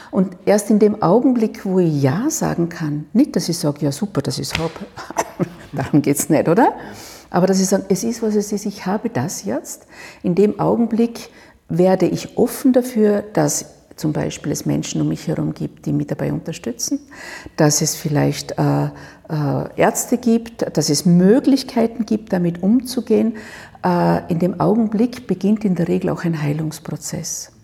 [0.09, 3.91] Und erst in dem Augenblick, wo ich Ja sagen kann, nicht, dass ich sage, ja
[3.91, 4.71] super, dass ich es habe,
[5.73, 6.73] darum geht es nicht, oder?
[7.29, 9.87] Aber dass ich sage, es ist, was es ist, ich habe das jetzt,
[10.23, 11.29] in dem Augenblick
[11.67, 16.07] werde ich offen dafür, dass zum Beispiel es Menschen um mich herum gibt, die mich
[16.07, 16.99] dabei unterstützen,
[17.55, 18.89] dass es vielleicht äh, äh,
[19.75, 23.37] Ärzte gibt, dass es Möglichkeiten gibt, damit umzugehen.
[23.83, 27.54] Äh, in dem Augenblick beginnt in der Regel auch ein Heilungsprozess.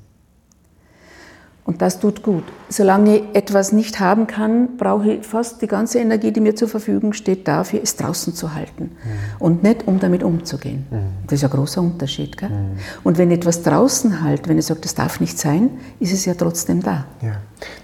[1.64, 2.44] Und das tut gut.
[2.70, 6.68] Solange ich etwas nicht haben kann, brauche ich fast die ganze Energie, die mir zur
[6.68, 8.84] Verfügung steht, dafür, es draußen zu halten.
[8.84, 8.90] Mhm.
[9.38, 10.88] Und nicht, um damit umzugehen.
[10.90, 11.28] Mhm.
[11.28, 12.36] Das ist ein großer Unterschied.
[12.36, 12.50] Gell?
[12.50, 12.78] Mhm.
[13.04, 15.70] Und wenn ich etwas draußen halt, wenn ich sage, das darf nicht sein,
[16.00, 17.06] ist es ja trotzdem da.
[17.22, 17.36] Ja,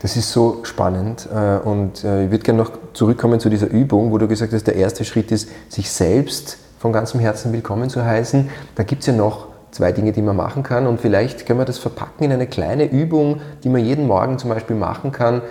[0.01, 1.29] das ist so spannend.
[1.31, 4.65] Äh, und äh, ich würde gerne noch zurückkommen zu dieser Übung, wo du gesagt hast,
[4.65, 8.49] der erste Schritt ist, sich selbst von ganzem Herzen willkommen zu heißen.
[8.73, 10.87] Da gibt es ja noch zwei Dinge, die man machen kann.
[10.87, 14.49] Und vielleicht können wir das verpacken in eine kleine Übung, die man jeden Morgen zum
[14.49, 15.41] Beispiel machen kann,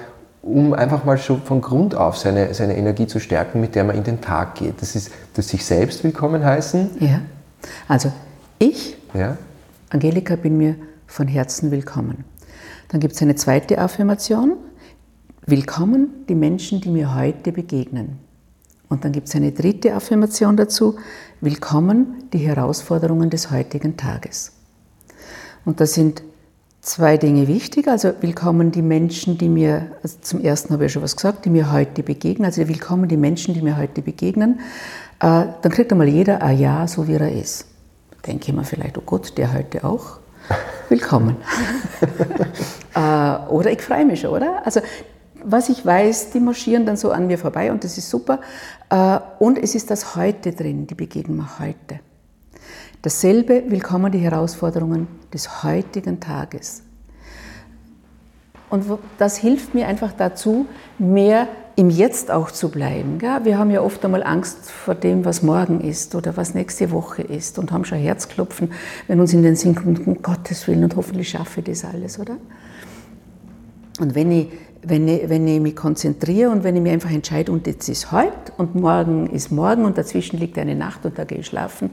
[0.42, 3.96] um einfach mal schon von Grund auf seine, seine Energie zu stärken, mit der man
[3.96, 4.82] in den Tag geht.
[4.82, 6.90] Das ist das sich selbst willkommen heißen.
[7.00, 7.20] Ja.
[7.88, 8.12] Also
[8.58, 9.36] ich, ja.
[9.90, 10.74] Angelika, bin mir
[11.06, 12.24] von Herzen willkommen.
[12.88, 14.56] Dann gibt es eine zweite Affirmation.
[15.46, 18.25] Willkommen die Menschen, die mir heute begegnen.
[18.88, 20.96] Und dann gibt es eine dritte Affirmation dazu.
[21.40, 24.52] Willkommen die Herausforderungen des heutigen Tages.
[25.64, 26.22] Und da sind
[26.82, 27.88] zwei Dinge wichtig.
[27.88, 31.50] Also willkommen die Menschen, die mir, also zum ersten habe ich schon was gesagt, die
[31.50, 32.46] mir heute begegnen.
[32.46, 34.60] Also willkommen die Menschen, die mir heute begegnen.
[35.18, 37.66] Äh, dann kriegt einmal jeder ein Ja, so wie er ist.
[38.24, 40.18] Denke ich mir vielleicht, oh Gott, der heute auch.
[40.88, 41.36] Willkommen.
[42.94, 44.64] Äh, oder ich freue mich schon, oder?
[44.64, 44.80] Also
[45.48, 48.40] was ich weiß, die marschieren dann so an mir vorbei und das ist super.
[48.90, 52.00] Äh, und es ist das Heute drin, die begegnen wir heute.
[53.02, 56.82] Dasselbe, willkommen die Herausforderungen des heutigen Tages.
[58.68, 58.84] Und
[59.18, 60.66] das hilft mir einfach dazu,
[60.98, 63.20] mehr im Jetzt auch zu bleiben.
[63.20, 67.22] Wir haben ja oft einmal Angst vor dem, was morgen ist oder was nächste Woche
[67.22, 68.72] ist und haben schon Herzklopfen,
[69.06, 72.18] wenn uns in den Sinn kommt, um Gottes Willen und hoffentlich schaffe ich das alles,
[72.18, 72.38] oder?
[74.00, 74.48] Und wenn ich
[74.88, 78.12] wenn ich, wenn ich mich konzentriere und wenn ich mir einfach entscheide, und jetzt ist
[78.12, 81.90] heute und morgen ist morgen und dazwischen liegt eine Nacht und da gehe ich schlafen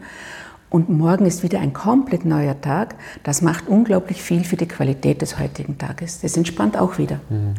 [0.70, 5.22] und morgen ist wieder ein komplett neuer Tag, das macht unglaublich viel für die Qualität
[5.22, 6.22] des heutigen Tages.
[6.22, 7.20] Das entspannt auch wieder.
[7.30, 7.54] Mhm.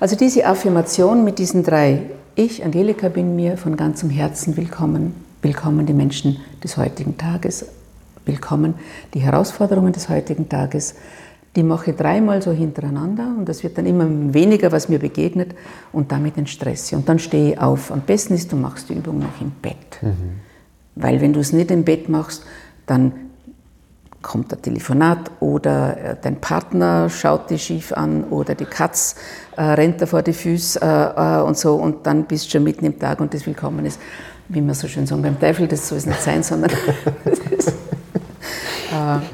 [0.00, 2.02] Also diese Affirmation mit diesen drei,
[2.34, 7.66] ich, Angelika, bin mir von ganzem Herzen willkommen, willkommen die Menschen des heutigen Tages,
[8.24, 8.74] willkommen
[9.14, 10.94] die Herausforderungen des heutigen Tages,
[11.56, 15.54] die mache ich dreimal so hintereinander und das wird dann immer weniger, was mir begegnet
[15.92, 16.96] und damit entstresse.
[16.96, 17.90] Und dann stehe ich auf.
[17.90, 20.02] Am besten ist, du machst die Übung noch im Bett.
[20.02, 20.40] Mhm.
[20.94, 22.44] Weil wenn du es nicht im Bett machst,
[22.86, 23.12] dann
[24.20, 29.14] kommt ein Telefonat oder äh, dein Partner schaut dich schief an oder die Katz
[29.56, 32.64] äh, rennt da vor die Füße äh, äh, und so und dann bist du schon
[32.64, 34.00] mitten im Tag und das Willkommen ist,
[34.48, 36.72] wie man so schön sagen, beim Teufel, das soll es nicht sein, sondern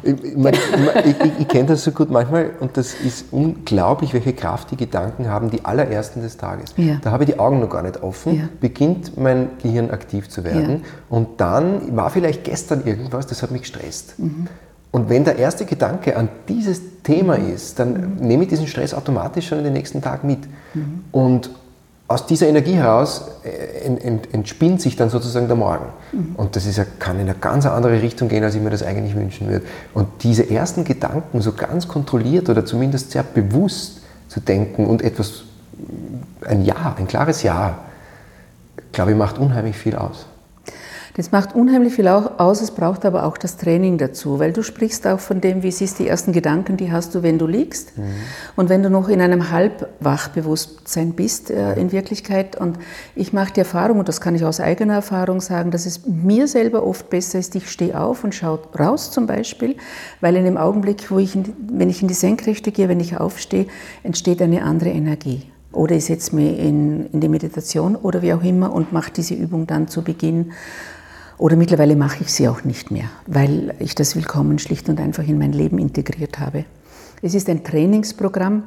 [0.03, 4.71] ich, ich, ich, ich kenne das so gut manchmal und das ist unglaublich, welche Kraft
[4.71, 6.75] die Gedanken haben, die allerersten des Tages.
[6.77, 6.99] Ja.
[7.03, 8.49] Da habe ich die Augen noch gar nicht offen, ja.
[8.61, 10.88] beginnt mein Gehirn aktiv zu werden ja.
[11.09, 14.19] und dann war vielleicht gestern irgendwas, das hat mich gestresst.
[14.19, 14.49] Mhm.
[14.90, 18.27] Und wenn der erste Gedanke an dieses Thema ist, dann mhm.
[18.27, 20.38] nehme ich diesen Stress automatisch schon in den nächsten Tag mit.
[20.73, 21.05] Mhm.
[21.11, 21.51] Und
[22.07, 23.87] aus dieser Energie heraus äh,
[24.33, 25.87] entspinnt sich dann sozusagen der Morgen.
[26.12, 26.35] Mhm.
[26.37, 28.83] Und das ist ja, kann in eine ganz andere Richtung gehen, als ich mir das
[28.83, 29.64] eigentlich wünschen würde.
[29.95, 35.45] Und diese ersten Gedanken so ganz kontrolliert oder zumindest sehr bewusst zu denken und etwas,
[36.45, 37.79] ein Ja, ein klares Ja,
[38.93, 40.27] glaube ich, macht unheimlich viel aus.
[41.16, 45.07] Das macht unheimlich viel aus, es braucht aber auch das Training dazu, weil du sprichst
[45.07, 47.96] auch von dem, wie siehst die ersten Gedanken, die hast du, wenn du liegst.
[47.96, 48.03] Mhm.
[48.57, 52.57] Und wenn du noch in einem Halbwachbewusstsein bist äh, in Wirklichkeit.
[52.57, 52.81] Und
[53.14, 56.48] ich mache die Erfahrung, und das kann ich aus eigener Erfahrung sagen, dass es mir
[56.48, 59.77] selber oft besser ist, ich stehe auf und schaue raus zum Beispiel,
[60.20, 63.20] weil in dem Augenblick, wo ich, in, wenn ich in die Senkrechte gehe, wenn ich
[63.20, 63.66] aufstehe,
[64.03, 65.44] entsteht eine andere Energie.
[65.70, 69.35] Oder ich setze mich in, in die Meditation oder wie auch immer und mache diese
[69.35, 70.53] Übung dann zu Beginn
[71.38, 75.27] oder mittlerweile mache ich sie auch nicht mehr, weil ich das Willkommen schlicht und einfach
[75.27, 76.64] in mein Leben integriert habe.
[77.23, 78.64] Es ist ein Trainingsprogramm,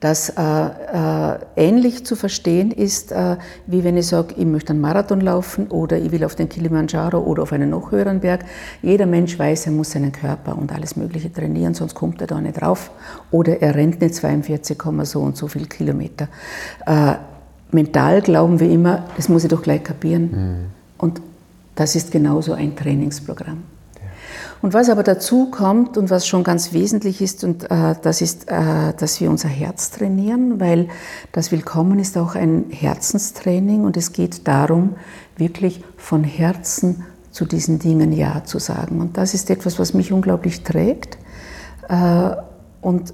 [0.00, 4.80] das äh, äh, ähnlich zu verstehen ist, äh, wie wenn ich sage, ich möchte einen
[4.80, 8.44] Marathon laufen oder ich will auf den Kilimanjaro oder auf einen noch höheren Berg.
[8.82, 12.40] Jeder Mensch weiß, er muss seinen Körper und alles Mögliche trainieren, sonst kommt er da
[12.40, 12.90] nicht drauf.
[13.30, 16.28] Oder er rennt nicht 42, so und so viele Kilometer.
[16.84, 17.14] Äh,
[17.70, 20.30] mental glauben wir immer, das muss ich doch gleich kapieren.
[20.30, 20.64] Mhm.
[20.98, 21.22] Und
[21.76, 23.62] das ist genauso ein Trainingsprogramm.
[24.62, 28.48] Und was aber dazu kommt und was schon ganz wesentlich ist, und äh, das ist,
[28.48, 30.88] äh, dass wir unser Herz trainieren, weil
[31.32, 34.96] das Willkommen ist auch ein Herzenstraining und es geht darum,
[35.36, 39.00] wirklich von Herzen zu diesen Dingen Ja zu sagen.
[39.00, 41.18] Und das ist etwas, was mich unglaublich trägt
[41.88, 42.30] äh,
[42.80, 43.12] und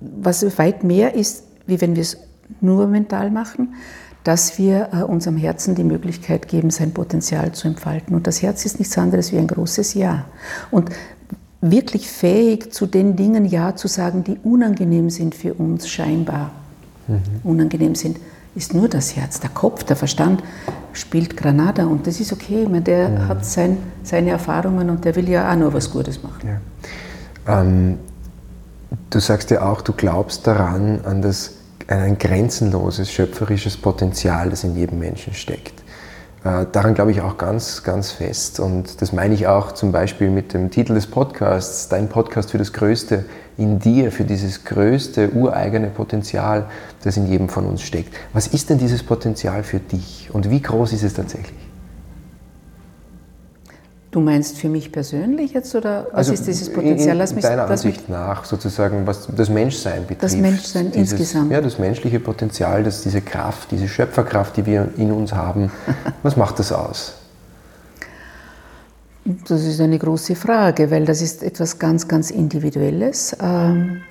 [0.00, 2.16] was weit mehr ist, wie wenn wir es
[2.60, 3.74] nur mental machen,
[4.24, 8.16] dass wir äh, unserem Herzen die Möglichkeit geben, sein Potenzial zu entfalten.
[8.16, 10.24] Und das Herz ist nichts anderes wie ein großes Ja.
[10.70, 10.90] Und
[11.60, 16.50] wirklich fähig zu den Dingen Ja zu sagen, die unangenehm sind für uns scheinbar.
[17.06, 17.20] Mhm.
[17.44, 18.18] Unangenehm sind,
[18.54, 19.40] ist nur das Herz.
[19.40, 20.42] Der Kopf, der Verstand
[20.92, 22.62] spielt Granada und das ist okay.
[22.62, 23.28] Ich meine, der mhm.
[23.28, 26.60] hat sein, seine Erfahrungen und der will ja auch nur was Gutes machen.
[27.46, 27.60] Ja.
[27.60, 27.98] Ähm,
[29.10, 31.54] du sagst ja auch, du glaubst daran, an das
[31.86, 35.84] ein grenzenloses schöpferisches Potenzial, das in jedem Menschen steckt.
[36.44, 38.60] Äh, daran glaube ich auch ganz, ganz fest.
[38.60, 42.58] Und das meine ich auch zum Beispiel mit dem Titel des Podcasts, dein Podcast für
[42.58, 43.24] das Größte
[43.56, 46.66] in dir, für dieses größte, ureigene Potenzial,
[47.02, 48.14] das in jedem von uns steckt.
[48.32, 51.63] Was ist denn dieses Potenzial für dich und wie groß ist es tatsächlich?
[54.14, 57.16] Du meinst für mich persönlich jetzt oder was also ist dieses Potenzial?
[57.16, 60.22] Lass mich, deiner Ansicht nach sozusagen, was das Menschsein betrifft.
[60.22, 61.50] Das Menschsein dieses, insgesamt.
[61.50, 65.72] Ja, das menschliche Potenzial, das, diese Kraft, diese Schöpferkraft, die wir in uns haben,
[66.22, 67.14] was macht das aus?
[69.48, 73.36] Das ist eine große Frage, weil das ist etwas ganz, ganz Individuelles.
[73.42, 74.02] Ähm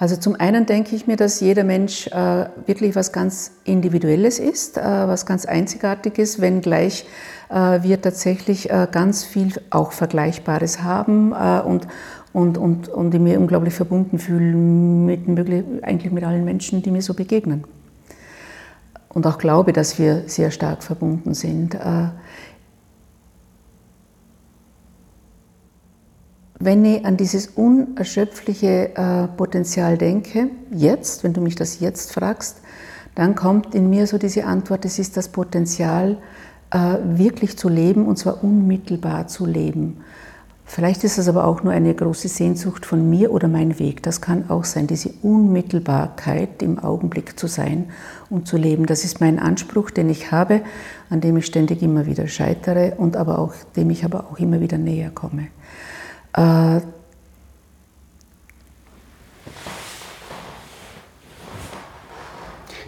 [0.00, 4.78] Also zum einen denke ich mir, dass jeder Mensch äh, wirklich was ganz Individuelles ist,
[4.78, 7.04] äh, was ganz Einzigartiges, wenngleich
[7.50, 11.86] äh, wir tatsächlich äh, ganz viel auch Vergleichbares haben äh, und,
[12.32, 15.28] und, und, und ich mir unglaublich verbunden fühle mit,
[15.82, 17.64] eigentlich mit allen Menschen, die mir so begegnen.
[19.10, 21.76] Und auch glaube, dass wir sehr stark verbunden sind.
[26.62, 32.60] Wenn ich an dieses unerschöpfliche äh, Potenzial denke, jetzt, wenn du mich das jetzt fragst,
[33.14, 36.18] dann kommt in mir so diese Antwort, es ist das Potenzial,
[36.70, 40.04] äh, wirklich zu leben und zwar unmittelbar zu leben.
[40.66, 44.02] Vielleicht ist es aber auch nur eine große Sehnsucht von mir oder mein Weg.
[44.02, 47.86] Das kann auch sein, diese Unmittelbarkeit im Augenblick zu sein
[48.28, 48.84] und zu leben.
[48.84, 50.60] Das ist mein Anspruch, den ich habe,
[51.08, 54.60] an dem ich ständig immer wieder scheitere und aber auch, dem ich aber auch immer
[54.60, 55.48] wieder näher komme.
[56.36, 56.80] Äh,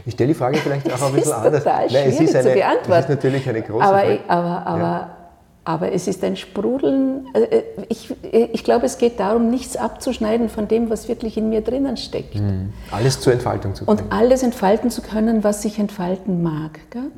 [0.05, 1.65] ich stelle die Frage vielleicht auch ein bisschen anders.
[1.65, 2.93] Total Nein, es ist, eine, zu beantworten.
[2.93, 4.21] es ist natürlich eine große aber, Frage.
[4.29, 5.17] Aber, aber, ja.
[5.65, 7.27] aber es ist ein Sprudeln.
[7.35, 11.61] Äh, ich, ich glaube, es geht darum, nichts abzuschneiden von dem, was wirklich in mir
[11.61, 12.35] drinnen steckt.
[12.35, 12.73] Mhm.
[12.91, 14.01] Alles zur Entfaltung zu können.
[14.01, 16.81] Und alles entfalten zu können, was sich entfalten mag.
[16.91, 17.11] Gell?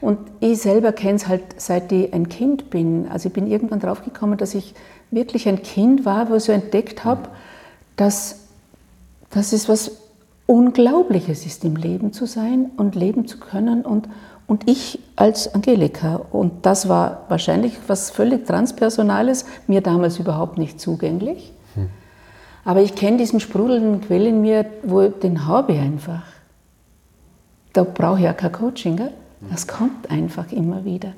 [0.00, 3.08] Und ich selber kenne es halt, seit ich ein Kind bin.
[3.08, 4.74] Also ich bin irgendwann draufgekommen, dass ich
[5.10, 7.28] wirklich ein Kind war, wo ich so entdeckt habe,
[7.96, 8.40] dass,
[9.30, 9.92] dass es was
[10.46, 13.82] Unglaubliches ist, im Leben zu sein und leben zu können.
[13.82, 14.08] Und,
[14.46, 16.16] und ich als Angelika.
[16.32, 21.52] Und das war wahrscheinlich was völlig Transpersonales, mir damals überhaupt nicht zugänglich.
[21.74, 21.88] Hm.
[22.64, 26.22] Aber ich kenne diesen sprudelnden Quell in mir, wo, den habe ich einfach.
[27.72, 28.96] Da brauche ich ja kein Coaching.
[28.96, 29.12] Gell?
[29.50, 31.12] Das kommt einfach immer wieder.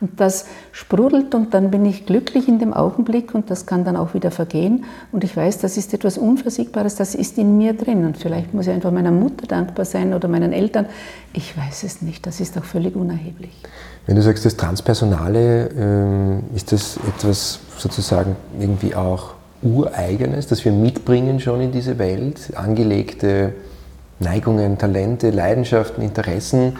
[0.00, 3.96] Und das sprudelt und dann bin ich glücklich in dem Augenblick und das kann dann
[3.96, 4.84] auch wieder vergehen.
[5.12, 8.04] Und ich weiß, das ist etwas Unversiegbares, das ist in mir drin.
[8.04, 10.86] Und vielleicht muss ich einfach meiner Mutter dankbar sein oder meinen Eltern.
[11.32, 13.52] Ich weiß es nicht, das ist auch völlig unerheblich.
[14.06, 20.72] Wenn du sagst, das Transpersonale, ähm, ist das etwas sozusagen irgendwie auch Ureigenes, das wir
[20.72, 22.52] mitbringen schon in diese Welt?
[22.56, 23.52] Angelegte
[24.18, 26.76] Neigungen, Talente, Leidenschaften, Interessen?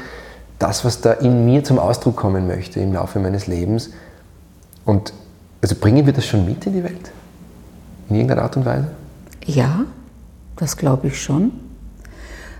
[0.60, 3.90] Das, was da in mir zum Ausdruck kommen möchte im Laufe meines Lebens.
[4.84, 5.12] Und
[5.62, 7.10] also bringen wir das schon mit in die Welt?
[8.08, 8.88] In irgendeiner Art und Weise?
[9.44, 9.84] Ja,
[10.56, 11.52] das glaube ich schon.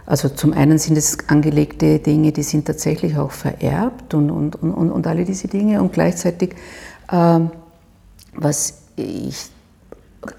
[0.06, 4.90] Also zum einen sind es angelegte Dinge, die sind tatsächlich auch vererbt und, und, und,
[4.90, 5.80] und alle diese Dinge.
[5.82, 6.56] Und gleichzeitig,
[7.12, 7.40] äh,
[8.34, 9.50] was ich,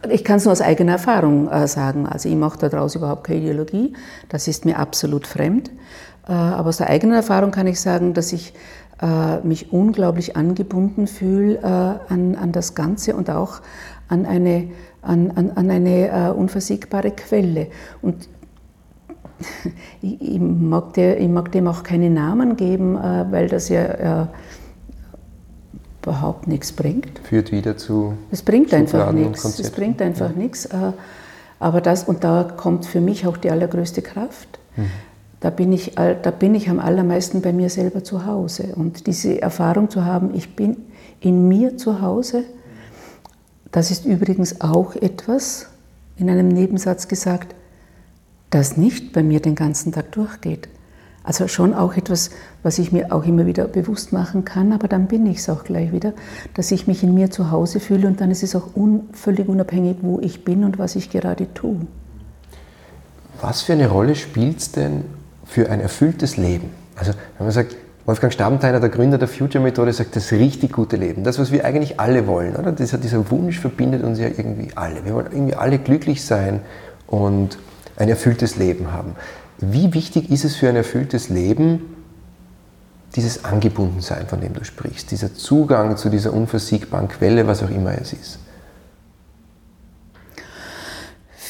[0.10, 3.39] ich kann es nur aus eigener Erfahrung äh, sagen, also ich mache daraus überhaupt keine
[3.39, 3.93] Ideologie,
[4.30, 5.69] das ist mir absolut fremd.
[6.27, 8.53] Äh, aber aus der eigenen Erfahrung kann ich sagen, dass ich
[9.01, 13.62] äh, mich unglaublich angebunden fühle äh, an, an das Ganze und auch
[14.07, 14.69] an eine,
[15.01, 17.67] an, an, an eine unversiegbare Quelle.
[18.01, 18.27] Und
[20.01, 24.27] ich, ich, mag der, ich, mag dem auch keine Namen geben, weil das ja
[26.03, 27.19] überhaupt nichts bringt.
[27.23, 28.15] Führt wieder zu.
[28.31, 29.60] Es bringt einfach nichts.
[29.60, 30.38] Es bringt einfach ja.
[30.38, 30.67] nichts.
[31.57, 34.60] Aber das, und da kommt für mich auch die allergrößte Kraft.
[34.75, 34.91] Mhm.
[35.41, 38.73] Da bin, ich, da bin ich am allermeisten bei mir selber zu Hause.
[38.75, 40.77] Und diese Erfahrung zu haben, ich bin
[41.19, 42.43] in mir zu Hause,
[43.71, 45.67] das ist übrigens auch etwas,
[46.17, 47.56] in einem Nebensatz gesagt,
[48.51, 50.69] das nicht bei mir den ganzen Tag durchgeht.
[51.23, 52.30] Also schon auch etwas,
[52.62, 55.63] was ich mir auch immer wieder bewusst machen kann, aber dann bin ich es auch
[55.63, 56.13] gleich wieder,
[56.54, 59.47] dass ich mich in mir zu Hause fühle und dann ist es auch un, völlig
[59.47, 61.77] unabhängig, wo ich bin und was ich gerade tue.
[63.39, 65.06] Was für eine Rolle spielt es denn
[65.52, 66.70] für ein erfülltes Leben?
[66.96, 71.24] Also wenn man sagt, Wolfgang Stabenthaler, der Gründer der Future-Methode, sagt, das richtig gute Leben,
[71.24, 72.72] das, was wir eigentlich alle wollen, oder?
[72.72, 75.06] Dieser, dieser Wunsch verbindet uns ja irgendwie alle.
[75.06, 76.62] Wir wollen irgendwie alle glücklich sein
[77.06, 77.58] und
[77.98, 79.16] ein erfülltes Leben haben.
[79.60, 81.82] Wie wichtig ist es für ein erfülltes Leben,
[83.16, 87.94] dieses Angebundensein, von dem du sprichst, dieser Zugang zu dieser unversiegbaren Quelle, was auch immer
[88.00, 88.40] es ist?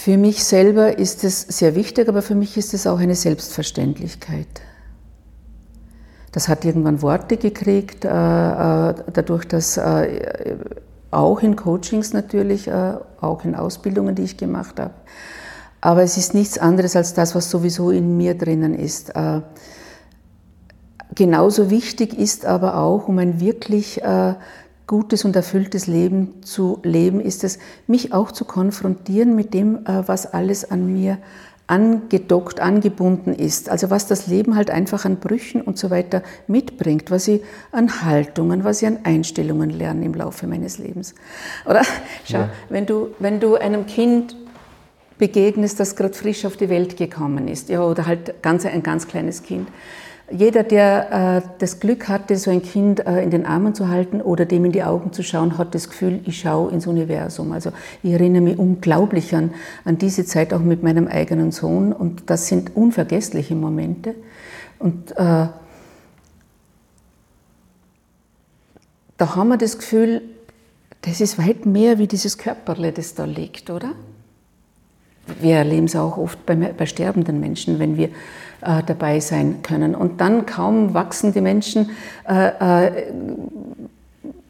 [0.04, 4.48] Für mich selber ist es sehr wichtig, aber für mich ist es auch eine Selbstverständlichkeit.
[6.32, 10.56] Das hat irgendwann Worte gekriegt, äh, äh, dadurch, dass äh,
[11.12, 14.96] auch in Coachings natürlich, auch in Ausbildungen, die ich gemacht habe,
[15.82, 19.14] aber es ist nichts anderes als das, was sowieso in mir drinnen ist.
[21.14, 24.02] Genauso wichtig ist aber auch, um ein wirklich
[24.88, 30.08] gutes und erfülltes Leben zu leben, ist es, mich auch zu konfrontieren mit dem, äh,
[30.08, 31.18] was alles an mir
[31.72, 33.70] angedockt, angebunden ist.
[33.70, 37.42] Also was das Leben halt einfach an Brüchen und so weiter mitbringt, was ich
[37.72, 41.16] an Haltungen, was ich an Einstellungen lerne im Laufe meines Lebens.
[41.66, 41.84] Oder
[42.26, 42.50] schau, ja.
[42.68, 44.36] wenn, du, wenn du einem Kind
[45.18, 49.08] begegnest, das gerade frisch auf die Welt gekommen ist, ja, oder halt ganz, ein ganz
[49.08, 49.70] kleines Kind.
[50.32, 54.22] Jeder, der äh, das Glück hatte, so ein Kind äh, in den Armen zu halten
[54.22, 57.52] oder dem in die Augen zu schauen, hat das Gefühl, ich schaue ins Universum.
[57.52, 57.72] Also
[58.04, 59.52] ich erinnere mich unglaublich an,
[59.86, 64.16] an diese Zeit auch mit meinem eigenen Sohn und das sind unvergessliche Momente.
[64.80, 65.48] Und äh,
[69.18, 70.22] da haben wir das Gefühl,
[71.02, 73.94] das ist weit mehr wie dieses Körperle, das da liegt, oder?
[75.40, 78.10] wir erleben es auch oft bei, bei sterbenden Menschen, wenn wir
[78.62, 79.96] äh, dabei sein können.
[79.96, 81.90] Und dann kaum wachsen die Menschen
[82.28, 83.04] äh, äh,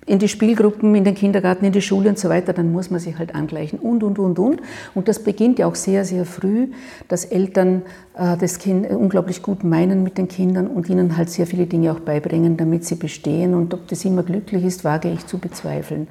[0.05, 2.99] in die Spielgruppen, in den Kindergarten, in die Schule und so weiter, dann muss man
[2.99, 4.61] sich halt angleichen und, und, und, und.
[4.93, 6.67] Und das beginnt ja auch sehr, sehr früh,
[7.07, 7.83] dass Eltern
[8.15, 11.91] äh, das Kind unglaublich gut meinen mit den Kindern und ihnen halt sehr viele Dinge
[11.93, 13.53] auch beibringen, damit sie bestehen.
[13.53, 16.07] Und ob das immer glücklich ist, wage ich zu bezweifeln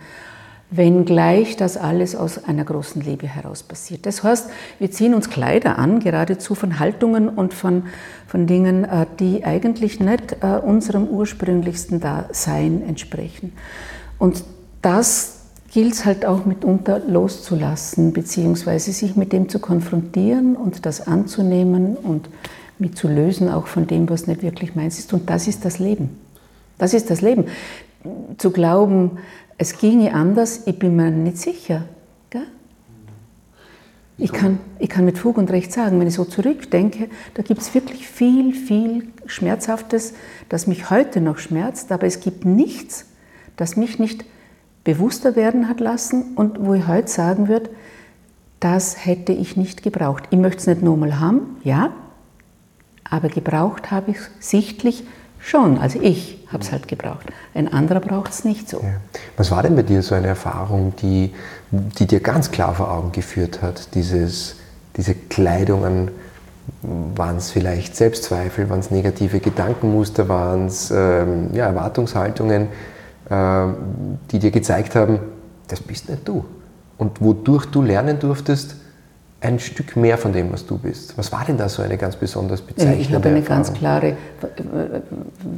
[0.70, 4.06] wenngleich das alles aus einer großen Liebe heraus passiert.
[4.06, 7.84] Das heißt, wir ziehen uns Kleider an, geradezu von Haltungen und von,
[8.26, 13.52] von Dingen, äh, die eigentlich nicht äh, unserem ursprünglichsten Dasein entsprechen.
[14.18, 14.44] Und
[14.82, 15.40] das
[15.72, 21.96] gilt es halt auch mitunter loszulassen, beziehungsweise sich mit dem zu konfrontieren und das anzunehmen
[21.96, 22.28] und
[22.78, 25.12] mit zu lösen, auch von dem, was nicht wirklich meins ist.
[25.12, 26.16] Und das ist das Leben.
[26.78, 27.44] Das ist das Leben.
[28.38, 29.18] Zu glauben,
[29.60, 31.84] es ginge anders, ich bin mir nicht sicher.
[32.30, 32.46] Gell?
[34.16, 37.60] Ich kann, ich kann mit Fug und Recht sagen, wenn ich so zurückdenke, da gibt
[37.60, 40.14] es wirklich viel, viel Schmerzhaftes,
[40.48, 43.04] das mich heute noch schmerzt, aber es gibt nichts,
[43.56, 44.24] das mich nicht
[44.82, 47.68] bewusster werden hat lassen und wo ich heute sagen würde,
[48.60, 50.24] das hätte ich nicht gebraucht.
[50.30, 51.92] Ich möchte es nicht nochmal haben, ja,
[53.04, 55.04] aber gebraucht habe ich es sichtlich
[55.40, 57.26] Schon, also ich habe es halt gebraucht.
[57.54, 58.78] Ein anderer braucht es nicht so.
[58.78, 58.94] Ja.
[59.36, 61.32] Was war denn bei dir so eine Erfahrung, die,
[61.70, 63.94] die dir ganz klar vor Augen geführt hat?
[63.94, 64.56] Dieses,
[64.96, 66.10] diese Kleidungen,
[66.82, 72.68] waren es vielleicht Selbstzweifel, waren es negative Gedankenmuster, waren es ähm, ja, Erwartungshaltungen,
[73.28, 73.66] äh,
[74.30, 75.18] die dir gezeigt haben,
[75.68, 76.44] das bist nicht du.
[76.98, 78.76] Und wodurch du lernen durftest,
[79.40, 81.16] ein Stück mehr von dem, was du bist.
[81.16, 83.62] Was war denn da so eine ganz besonders bezeichnende Ich habe eine Erfahrung?
[83.64, 84.16] ganz klare,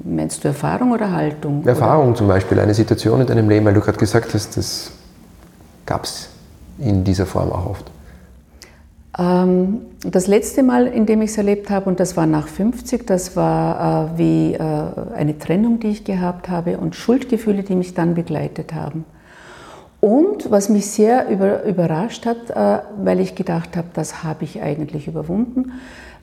[0.05, 1.66] meinst du Erfahrung oder Haltung?
[1.66, 2.16] Erfahrung oder?
[2.16, 4.93] zum Beispiel, eine Situation in deinem Leben, weil du gerade gesagt hast, das
[5.85, 6.28] gab es
[6.78, 7.91] in dieser Form auch oft.
[9.18, 13.07] Ähm, das letzte Mal, in dem ich es erlebt habe, und das war nach 50,
[13.07, 14.61] das war äh, wie äh,
[15.14, 19.05] eine Trennung, die ich gehabt habe und Schuldgefühle, die mich dann begleitet haben.
[20.03, 24.61] Und was mich sehr über, überrascht hat, äh, weil ich gedacht habe, das habe ich
[24.61, 25.74] eigentlich überwunden,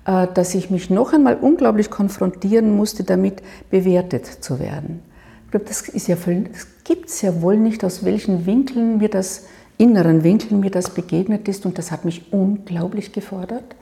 [0.05, 4.99] äh, dass ich mich noch einmal unglaublich konfrontieren musste, damit bewertet zu werden.
[5.45, 9.45] Ich glaube, das, ja das gibt es ja wohl nicht, aus welchen Winkeln mir das
[9.77, 13.77] inneren Winkeln mir das begegnet ist und das hat mich unglaublich gefordert.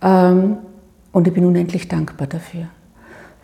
[0.00, 0.56] Ähm,
[1.12, 2.68] und ich bin unendlich dankbar dafür.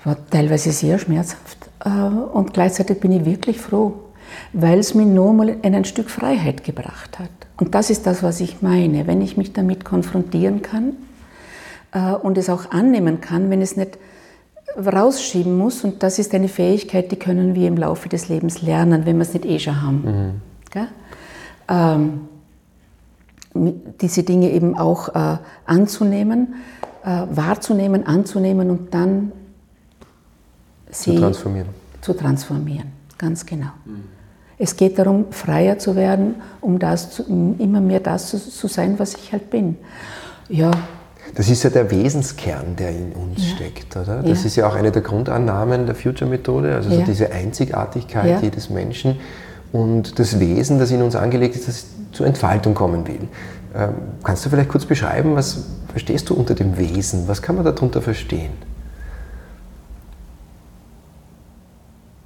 [0.03, 4.08] War teilweise sehr schmerzhaft äh, und gleichzeitig bin ich wirklich froh,
[4.53, 7.31] weil es mir nur mal in ein Stück Freiheit gebracht hat.
[7.57, 9.07] Und das ist das, was ich meine.
[9.07, 10.93] Wenn ich mich damit konfrontieren kann
[11.93, 13.99] äh, und es auch annehmen kann, wenn es nicht
[14.77, 19.07] rausschieben muss, und das ist eine Fähigkeit, die können wir im Laufe des Lebens lernen,
[19.07, 20.41] wenn wir es nicht eh schon haben.
[20.75, 20.89] Mhm.
[21.71, 22.29] Ähm,
[24.01, 26.55] diese Dinge eben auch äh, anzunehmen,
[27.05, 29.33] äh, wahrzunehmen, anzunehmen und dann
[30.91, 31.69] sie zu transformieren.
[32.01, 33.71] Zu transformieren, ganz genau.
[33.85, 34.18] Mhm.
[34.59, 37.23] Es geht darum, freier zu werden, um das zu,
[37.59, 39.77] immer mehr das zu, zu, sein, was ich halt bin.
[40.49, 40.71] Ja.
[41.35, 43.55] Das ist ja der Wesenskern, der in uns ja.
[43.55, 44.23] steckt, oder?
[44.23, 44.47] Das ja.
[44.47, 46.97] ist ja auch eine der Grundannahmen der Future-Methode, also ja.
[46.97, 49.17] so diese Einzigartigkeit jedes Menschen
[49.71, 53.29] und das Wesen, das in uns angelegt ist, das zur Entfaltung kommen will.
[53.77, 53.91] Ähm,
[54.25, 57.29] kannst du vielleicht kurz beschreiben, was verstehst du unter dem Wesen?
[57.29, 58.51] Was kann man darunter verstehen?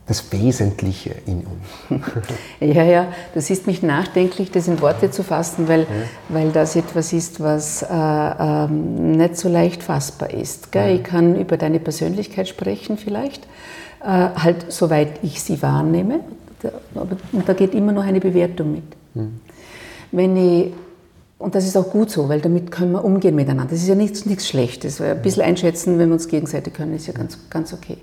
[0.06, 2.02] Das Wesentliche in uns.
[2.60, 5.86] ja, ja, das ist mich nachdenklich, das in Worte zu fassen, weil, ja.
[6.28, 10.68] weil das etwas ist, was äh, ähm, nicht so leicht fassbar ist.
[10.74, 10.88] Ja.
[10.88, 13.44] Ich kann über deine Persönlichkeit sprechen vielleicht,
[14.02, 16.20] äh, halt soweit ich sie wahrnehme,
[16.94, 18.84] aber, und da geht immer noch eine Bewertung mit.
[19.14, 19.40] Mhm.
[20.10, 20.72] Wenn ich
[21.42, 23.72] und das ist auch gut so, weil damit können wir umgehen miteinander.
[23.72, 25.00] Das ist ja nichts, nichts Schlechtes.
[25.00, 27.98] Ein bisschen einschätzen, wenn wir uns gegenseitig können, ist ja ganz, ganz okay.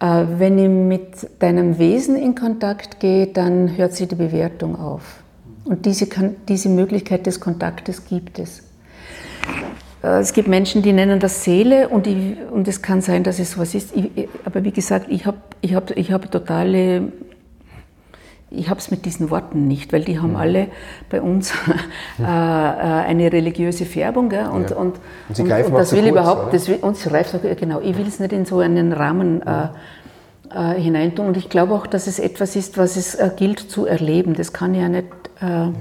[0.00, 5.22] Äh, wenn ich mit deinem Wesen in Kontakt gehe, dann hört sich die Bewertung auf.
[5.64, 6.06] Und diese,
[6.48, 8.62] diese Möglichkeit des Kontaktes gibt es.
[10.02, 13.38] Äh, es gibt Menschen, die nennen das Seele und, ich, und es kann sein, dass
[13.38, 13.94] es sowas ist.
[13.96, 17.12] Ich, aber wie gesagt, ich habe ich hab, ich hab totale
[18.50, 20.38] ich habe es mit diesen Worten nicht, weil die haben ja.
[20.38, 20.68] alle
[21.10, 21.52] bei uns
[22.18, 24.30] äh, eine religiöse Färbung.
[24.30, 24.46] Gell?
[24.48, 24.76] Und, ja.
[24.76, 24.94] und,
[25.28, 27.96] und, greifen und das will kurz, überhaupt, das will, und sie greift auch, genau, ich
[27.98, 29.68] will es nicht in so einen Rahmen äh,
[30.50, 31.26] äh, hineintun.
[31.26, 34.34] Und ich glaube auch, dass es etwas ist, was es äh, gilt zu erleben.
[34.34, 35.08] Das kann ja nicht,
[35.42, 35.72] äh, ja.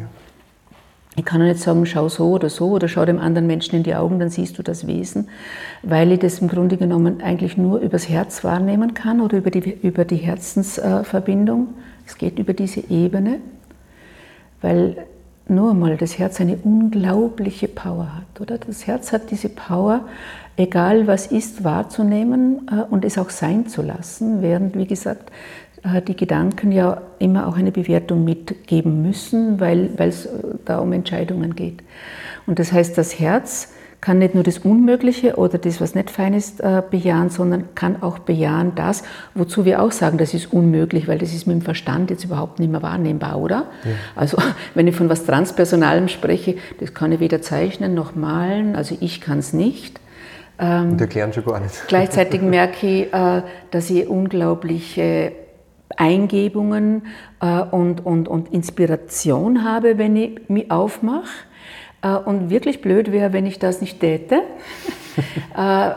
[1.16, 3.84] ich kann ja nicht sagen, schau so oder so oder schau dem anderen Menschen in
[3.84, 5.30] die Augen, dann siehst du das Wesen,
[5.84, 9.72] weil ich das im Grunde genommen eigentlich nur übers Herz wahrnehmen kann oder über die,
[9.82, 11.70] über die Herzensverbindung.
[12.08, 13.42] Es geht über diese Ebene,
[14.62, 15.06] weil
[15.50, 18.58] nur mal das Herz eine unglaubliche Power hat, oder?
[18.58, 20.08] Das Herz hat diese Power,
[20.56, 25.32] egal was ist, wahrzunehmen äh, und es auch sein zu lassen, während, wie gesagt,
[25.84, 30.30] äh, die Gedanken ja immer auch eine Bewertung mitgeben müssen, weil es äh,
[30.64, 31.84] da um Entscheidungen geht.
[32.46, 36.34] Und das heißt, das Herz kann nicht nur das Unmögliche oder das, was nicht fein
[36.34, 41.08] ist, äh, bejahen, sondern kann auch bejahen das, wozu wir auch sagen, das ist unmöglich,
[41.08, 43.66] weil das ist mit dem Verstand jetzt überhaupt nicht mehr wahrnehmbar, oder?
[43.84, 43.92] Ja.
[44.16, 44.38] Also
[44.76, 49.20] wenn ich von was Transpersonalem spreche, das kann ich weder zeichnen noch malen, also ich
[49.20, 50.00] kann es nicht.
[50.60, 51.74] Ähm, Und erklären schon gar nicht.
[51.88, 53.42] Gleichzeitig merke ich, äh,
[53.72, 55.32] dass ich unglaubliche
[55.96, 57.08] Eingebungen
[57.42, 61.28] äh, und, und, und Inspiration habe, wenn ich mich aufmache.
[62.02, 64.42] Äh, und wirklich blöd wäre, wenn ich das nicht täte,
[65.58, 65.92] äh,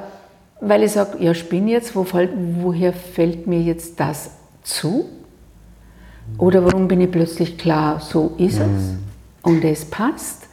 [0.60, 4.32] weil ich sage, ja, spinn jetzt, wo fällt, woher fällt mir jetzt das
[4.62, 5.06] zu?
[6.38, 8.98] Oder warum bin ich plötzlich klar, so ist es mhm.
[9.42, 10.48] und es passt?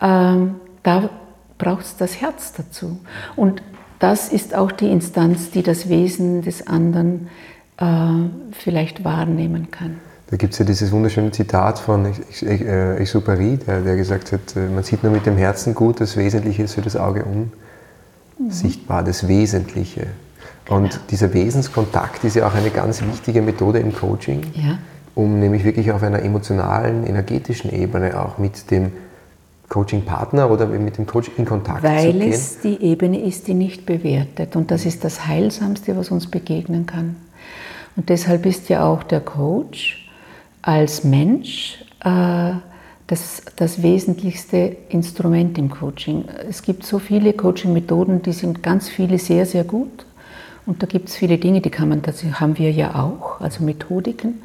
[0.00, 1.10] Ähm, da
[1.58, 2.98] braucht es das Herz dazu.
[3.36, 3.62] Und
[3.98, 7.28] das ist auch die Instanz, die das Wesen des anderen
[7.76, 7.84] äh,
[8.52, 10.00] vielleicht wahrnehmen kann.
[10.32, 14.66] Da gibt es ja dieses wunderschöne Zitat von äh, Exupéry, der, der gesagt hat, äh,
[14.66, 17.26] man sieht nur mit dem Herzen gut, das Wesentliche ist für das Auge
[18.38, 20.06] unsichtbar, das Wesentliche.
[20.70, 24.78] Und dieser Wesenskontakt ist ja auch eine ganz wichtige Methode im Coaching, ja.
[25.14, 28.90] um nämlich wirklich auf einer emotionalen, energetischen Ebene auch mit dem
[29.68, 32.20] Coaching-Partner oder mit dem Coach in Kontakt Weil zu gehen.
[32.22, 34.56] Weil es die Ebene ist, die nicht bewertet.
[34.56, 37.16] Und das ist das Heilsamste, was uns begegnen kann.
[37.96, 40.01] Und deshalb ist ja auch der Coach
[40.62, 42.52] als Mensch äh,
[43.08, 46.24] das, das wesentlichste Instrument im Coaching.
[46.48, 50.06] Es gibt so viele Coaching-Methoden, die sind ganz viele sehr, sehr gut.
[50.64, 53.64] Und da gibt es viele Dinge, die kann man, das haben wir ja auch, also
[53.64, 54.40] Methodiken.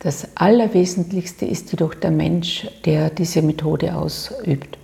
[0.00, 4.78] Das Allerwesentlichste ist jedoch der Mensch, der diese Methode ausübt.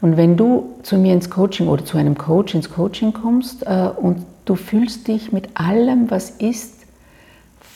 [0.00, 3.88] Und wenn du zu mir ins Coaching oder zu einem Coach ins Coaching kommst äh,
[3.96, 6.81] und du fühlst dich mit allem, was ist,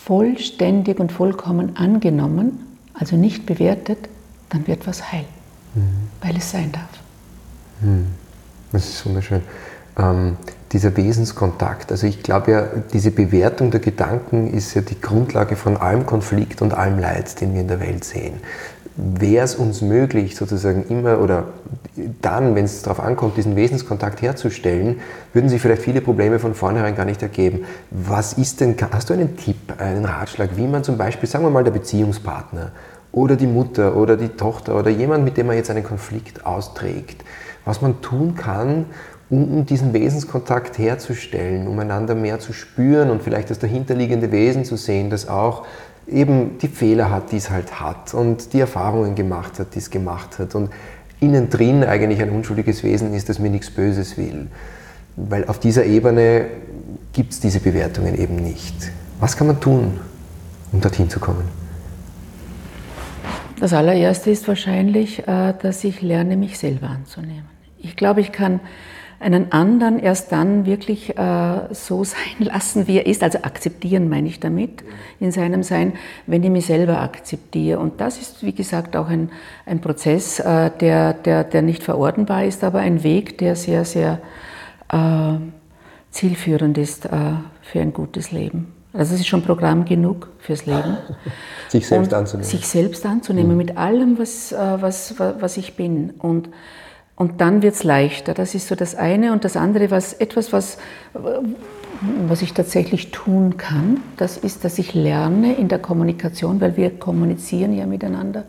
[0.07, 3.99] vollständig und vollkommen angenommen, also nicht bewertet,
[4.51, 5.25] dann wird was heil,
[5.75, 6.09] mhm.
[6.23, 6.89] weil es sein darf.
[7.81, 8.07] Mhm.
[8.71, 9.43] Das ist wunderschön.
[9.99, 10.37] Ähm,
[10.71, 15.77] dieser Wesenskontakt, also ich glaube ja, diese Bewertung der Gedanken ist ja die Grundlage von
[15.77, 18.35] allem Konflikt und allem Leid, den wir in der Welt sehen.
[18.97, 21.45] Wäre es uns möglich, sozusagen immer oder
[22.23, 25.01] dann, wenn es darauf ankommt, diesen Wesenskontakt herzustellen,
[25.33, 27.67] würden sich vielleicht viele Probleme von vornherein gar nicht ergeben.
[27.91, 31.51] Was ist denn, hast du einen Tipp, einen Ratschlag, wie man zum Beispiel, sagen wir
[31.51, 32.73] mal, der Beziehungspartner
[33.13, 37.25] oder die Mutter oder die Tochter oder jemand, mit dem man jetzt einen Konflikt austrägt,
[37.65, 38.87] was man tun kann,
[39.29, 44.77] um diesen Wesenskontakt herzustellen, um einander mehr zu spüren und vielleicht das dahinterliegende Wesen zu
[44.77, 45.67] sehen, das auch
[46.07, 49.91] eben die Fehler hat, die es halt hat und die Erfahrungen gemacht hat, die es
[49.91, 50.71] gemacht hat und
[51.21, 54.49] innen drin eigentlich ein unschuldiges Wesen ist, das mir nichts Böses will.
[55.17, 56.47] Weil auf dieser Ebene
[57.13, 58.75] gibt es diese Bewertungen eben nicht.
[59.19, 59.99] Was kann man tun,
[60.73, 61.49] um dorthin zu kommen?
[63.59, 67.49] Das allererste ist wahrscheinlich, äh, dass ich lerne, mich selber anzunehmen.
[67.79, 68.61] Ich glaube, ich kann
[69.19, 74.29] einen anderen erst dann wirklich äh, so sein lassen, wie er ist, also akzeptieren meine
[74.29, 74.85] ich damit
[75.21, 75.95] in seinem Sein,
[76.27, 77.79] wenn ich mich selber akzeptiere.
[77.79, 79.31] Und das ist, wie gesagt, auch ein,
[79.65, 84.21] ein Prozess, äh, der, der, der nicht verordnbar ist, aber ein Weg, der sehr, sehr
[84.93, 85.35] äh,
[86.11, 87.11] zielführend ist äh,
[87.63, 88.73] für ein gutes Leben.
[88.93, 90.97] Also es ist schon Programm genug fürs Leben.
[91.69, 92.49] sich selbst und anzunehmen.
[92.49, 93.57] Sich selbst anzunehmen mhm.
[93.59, 96.11] mit allem, was, äh, was, was ich bin.
[96.19, 96.49] Und
[97.17, 98.35] und dann wird es leichter.
[98.35, 99.33] Das ist so das eine.
[99.33, 100.77] Und das andere, was etwas, was,
[101.15, 106.91] was ich tatsächlich tun kann, das ist, dass ich lerne in der Kommunikation, weil wir
[106.91, 108.45] kommunizieren ja miteinander,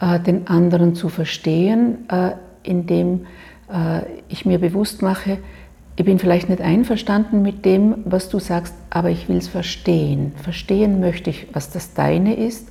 [0.00, 2.30] äh, den anderen zu verstehen, äh,
[2.62, 3.26] indem
[3.72, 5.38] äh, ich mir bewusst mache,
[5.96, 10.32] ich bin vielleicht nicht einverstanden mit dem, was du sagst, aber ich will es verstehen.
[10.42, 12.70] Verstehen möchte ich, was das Deine ist.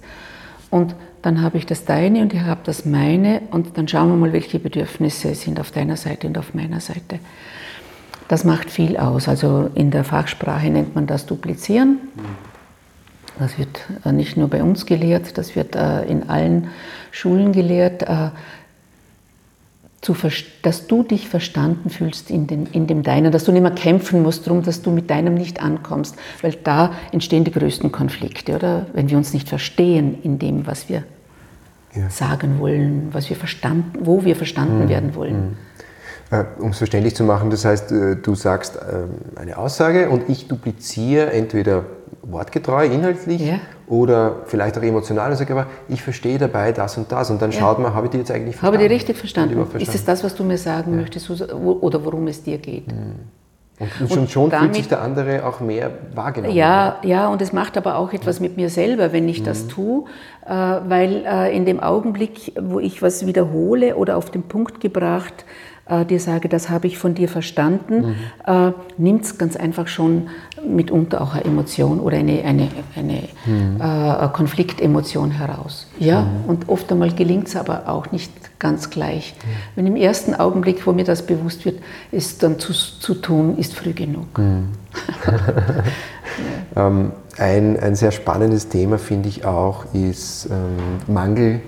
[0.71, 4.15] Und dann habe ich das deine und ich habe das meine und dann schauen wir
[4.15, 7.19] mal, welche Bedürfnisse sind auf deiner Seite und auf meiner Seite.
[8.27, 9.27] Das macht viel aus.
[9.27, 11.97] Also in der Fachsprache nennt man das Duplizieren.
[13.39, 16.67] Das wird äh, nicht nur bei uns gelehrt, das wird äh, in allen
[17.11, 18.03] Schulen gelehrt.
[20.01, 20.15] Zu,
[20.61, 24.23] dass du dich verstanden fühlst in, den, in dem Deinen, dass du nicht mehr kämpfen
[24.23, 28.85] musst darum, dass du mit Deinem nicht ankommst, weil da entstehen die größten Konflikte, oder?
[28.93, 31.03] Wenn wir uns nicht verstehen in dem, was wir
[31.95, 32.09] ja.
[32.09, 34.89] sagen wollen, was wir verstanden, wo wir verstanden mhm.
[34.89, 35.57] werden wollen.
[36.31, 40.29] Äh, um es verständlich zu machen, das heißt, äh, du sagst äh, eine Aussage und
[40.29, 41.85] ich dupliziere entweder
[42.21, 43.59] wortgetreu, inhaltlich ja.
[43.87, 47.51] oder vielleicht auch emotional und sage aber, ich verstehe dabei das und das und dann
[47.51, 47.59] ja.
[47.59, 48.75] schaut man, habe ich die jetzt eigentlich verstanden?
[48.75, 49.55] Habe ich die richtig verstanden?
[49.55, 49.81] verstanden?
[49.81, 50.97] Ist es das, was du mir sagen ja.
[50.97, 52.91] möchtest oder worum es dir geht?
[52.91, 53.15] Mhm.
[53.79, 56.53] Und, schon, schon damit, fühlt sich der andere auch mehr wahrgenommen.
[56.53, 59.45] Ja, ja, und es macht aber auch etwas mit mir selber, wenn ich mhm.
[59.45, 60.03] das tue,
[60.45, 65.45] äh, weil in dem Augenblick, wo ich was wiederhole oder auf den Punkt gebracht,
[65.89, 68.15] äh, dir sage, das habe ich von dir verstanden, mhm.
[68.45, 70.29] äh, nimmt es ganz einfach schon
[70.67, 73.81] mitunter auch eine Emotion oder eine, eine, eine mhm.
[73.81, 75.87] äh, Konfliktemotion heraus.
[75.99, 76.27] Ja, mhm.
[76.47, 79.35] und oft einmal gelingt es aber auch nicht ganz gleich.
[79.35, 79.49] Mhm.
[79.75, 81.81] Wenn im ersten Augenblick, wo mir das bewusst wird,
[82.11, 84.37] ist dann zu, zu tun, ist früh genug.
[84.37, 84.69] Mhm.
[86.75, 86.87] ja.
[86.87, 91.61] ähm, ein, ein sehr spannendes Thema finde ich auch ist ähm, Mangel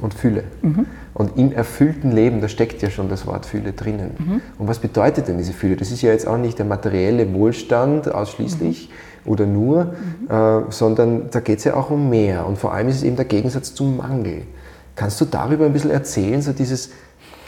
[0.00, 0.44] und Fülle.
[0.62, 0.86] Mhm.
[1.16, 4.10] Und im erfüllten Leben, da steckt ja schon das Wort Fülle drinnen.
[4.18, 4.42] Mhm.
[4.58, 5.76] Und was bedeutet denn diese Fülle?
[5.76, 8.90] Das ist ja jetzt auch nicht der materielle Wohlstand ausschließlich
[9.24, 9.30] mhm.
[9.32, 10.66] oder nur, mhm.
[10.68, 12.46] äh, sondern da geht es ja auch um mehr.
[12.46, 14.42] Und vor allem ist es eben der Gegensatz zum Mangel.
[14.94, 16.90] Kannst du darüber ein bisschen erzählen, so dieses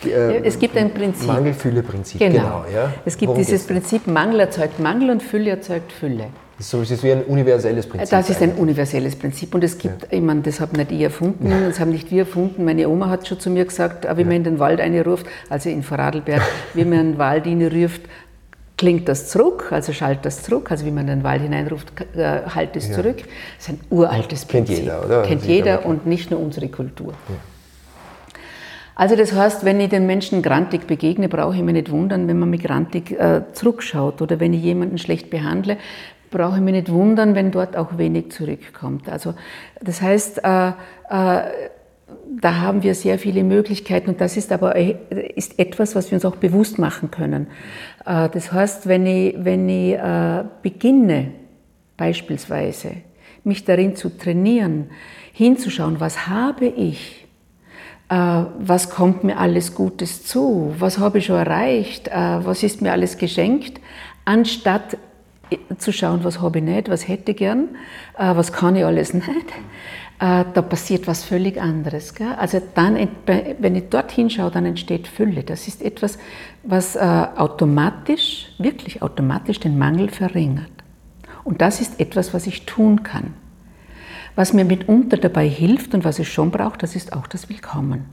[0.03, 1.27] äh, es gibt ein Prinzip.
[1.27, 2.33] Mangel-Fülle-Prinzip, genau.
[2.33, 2.95] genau ja?
[3.05, 6.29] Es gibt Worum dieses Prinzip, Mangel erzeugt Mangel und Fülle erzeugt Fülle.
[6.59, 8.11] Das ist wie ein universelles Prinzip.
[8.11, 10.09] Das ist ein universelles Prinzip und es gibt, ja.
[10.11, 11.61] ich meine, das haben nicht ich erfunden, ja.
[11.69, 12.65] das haben nicht wir erfunden.
[12.65, 14.27] Meine Oma hat schon zu mir gesagt, wie ja.
[14.27, 16.43] man in den Wald eine ruft, also in Vorarlberg,
[16.75, 18.03] wie man einen Wald ruft,
[18.77, 22.43] klingt das zurück, also schaltet das zurück, also wie man in den Wald hineinruft, äh,
[22.53, 23.19] halt es zurück.
[23.19, 24.77] Das ist ein uraltes Prinzip.
[24.77, 25.23] Kennt jeder, oder?
[25.23, 27.15] Kennt jeder und nicht nur unsere Kultur.
[28.95, 32.37] Also das heißt, wenn ich den Menschen grantig begegne, brauche ich mich nicht wundern, wenn
[32.37, 35.77] man mich grantig äh, zurückschaut oder wenn ich jemanden schlecht behandle,
[36.31, 39.09] brauche ich mich nicht wundern, wenn dort auch wenig zurückkommt.
[39.09, 39.35] Also
[39.81, 40.72] das heißt, äh, äh,
[42.41, 46.24] da haben wir sehr viele Möglichkeiten und das ist aber ist etwas, was wir uns
[46.24, 47.49] auch bewusst machen können.
[48.05, 51.33] Äh, das heißt, wenn ich, wenn ich äh, beginne,
[51.97, 52.93] beispielsweise,
[53.45, 54.91] mich darin zu trainieren,
[55.33, 57.26] hinzuschauen, was habe ich,
[58.09, 58.14] äh,
[58.59, 62.93] was kommt mir alles Gutes zu, was habe ich schon erreicht, äh, was ist mir
[62.93, 63.81] alles geschenkt,
[64.24, 64.99] anstatt
[65.78, 67.68] zu schauen, was habe ich nicht, was hätte ich gern,
[68.18, 69.28] äh, was kann ich alles nicht.
[70.20, 72.12] Äh, da passiert was völlig anderes.
[72.38, 72.96] Also dann,
[73.26, 75.44] wenn ich dorthin schaue, dann entsteht Fülle.
[75.44, 76.18] Das ist etwas,
[76.64, 80.70] was äh, automatisch, wirklich automatisch den Mangel verringert.
[81.44, 83.34] Und das ist etwas, was ich tun kann.
[84.34, 88.07] Was mir mitunter dabei hilft und was es schon braucht, das ist auch das Willkommen.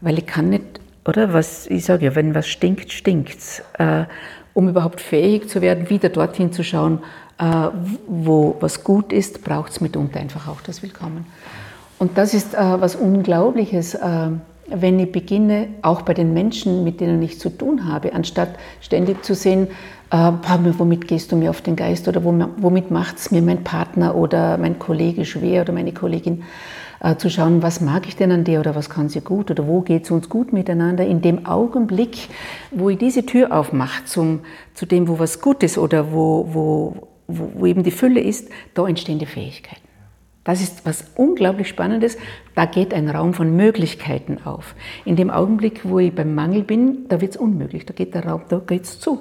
[0.00, 3.62] Weil ich kann nicht, oder was ich sage ja, wenn was stinkt, stinkt's.
[4.58, 6.98] Um überhaupt fähig zu werden, wieder dorthin zu schauen,
[7.38, 7.44] äh,
[8.08, 11.26] wo was gut ist, braucht es mitunter einfach auch das Willkommen.
[12.00, 14.30] Und das ist äh, was Unglaubliches, äh,
[14.66, 18.48] wenn ich beginne, auch bei den Menschen, mit denen ich zu tun habe, anstatt
[18.80, 19.68] ständig zu sehen,
[20.10, 24.58] womit gehst du mir auf den Geist oder womit macht es mir mein Partner oder
[24.58, 26.42] mein Kollege schwer oder meine Kollegin,
[27.00, 29.66] äh, zu schauen, was mag ich denn an der oder was kann sie gut oder
[29.66, 31.06] wo geht es uns gut miteinander.
[31.06, 32.28] In dem Augenblick,
[32.70, 34.40] wo ich diese Tür aufmache zum,
[34.74, 38.48] zu dem, wo was gut ist oder wo, wo, wo, wo eben die Fülle ist,
[38.74, 39.82] da entstehen die Fähigkeiten.
[40.44, 42.16] Das ist was unglaublich Spannendes.
[42.54, 44.74] Da geht ein Raum von Möglichkeiten auf.
[45.04, 47.84] In dem Augenblick, wo ich beim Mangel bin, da wird es unmöglich.
[47.84, 49.18] Da geht der Raum, da geht es zu.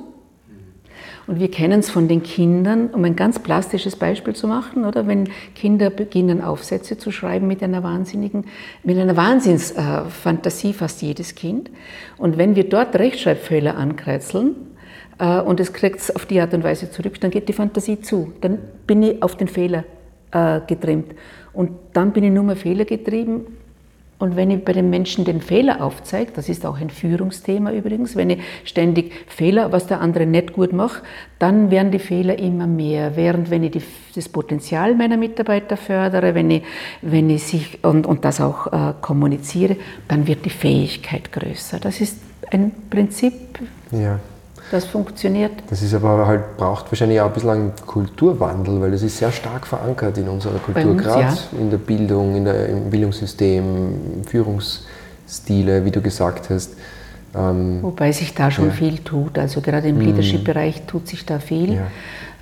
[1.28, 5.08] Und wir kennen es von den Kindern, um ein ganz plastisches Beispiel zu machen, oder
[5.08, 8.46] wenn Kinder beginnen Aufsätze zu schreiben mit einer wahnsinnigen,
[8.84, 11.70] mit einer Wahnsinnsfantasie, fast jedes Kind.
[12.18, 14.56] Und wenn wir dort Rechtschreibfehler ankreuzeln,
[15.20, 18.00] äh, und es kriegt es auf die Art und Weise zurück, dann geht die Fantasie
[18.00, 18.32] zu.
[18.40, 19.84] Dann bin ich auf den Fehler
[20.32, 21.14] äh, getrimmt.
[21.52, 23.48] Und dann bin ich nur mehr Fehler getrieben
[24.20, 28.16] und wenn ich bei den Menschen den Fehler aufzeige, das ist auch ein Führungsthema übrigens,
[28.16, 31.04] wenn ich ständig Fehler, was der andere nicht gut macht,
[31.38, 33.16] dann werden die Fehler immer mehr.
[33.16, 33.84] Während wenn ich die,
[34.16, 36.64] das Potenzial meiner Mitarbeiter fördere, wenn ich,
[37.04, 41.80] wenn ich sich und, und das auch äh, kommuniziere, dann wird die Fähigkeit größer.
[41.80, 42.18] Das ist
[42.50, 43.34] ein Prinzip.
[43.92, 44.20] Ja
[44.72, 45.52] das funktioniert.
[45.70, 49.32] Das ist aber halt, braucht wahrscheinlich auch ein bisschen einen Kulturwandel, weil das ist sehr
[49.32, 51.38] stark verankert in unserer Kultur, gerade ja.
[51.60, 56.72] in der Bildung, in der, im Bildungssystem, Führungsstile, wie du gesagt hast.
[57.36, 58.74] Ähm, Wobei sich da schon ja.
[58.74, 60.06] viel tut, also gerade im mhm.
[60.06, 61.76] Leadership-Bereich tut sich da viel.
[61.76, 61.88] Ja.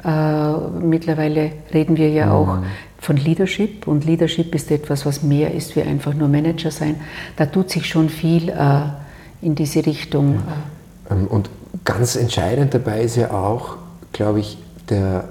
[0.05, 2.31] Äh, mittlerweile reden wir ja mhm.
[2.31, 2.57] auch
[2.99, 6.95] von Leadership und Leadership ist etwas, was mehr ist wie einfach nur Manager sein.
[7.35, 8.81] Da tut sich schon viel äh,
[9.41, 10.39] in diese Richtung.
[11.11, 11.49] Ähm, und
[11.85, 13.77] ganz entscheidend dabei ist ja auch,
[14.11, 14.57] glaube ich,
[14.89, 15.25] der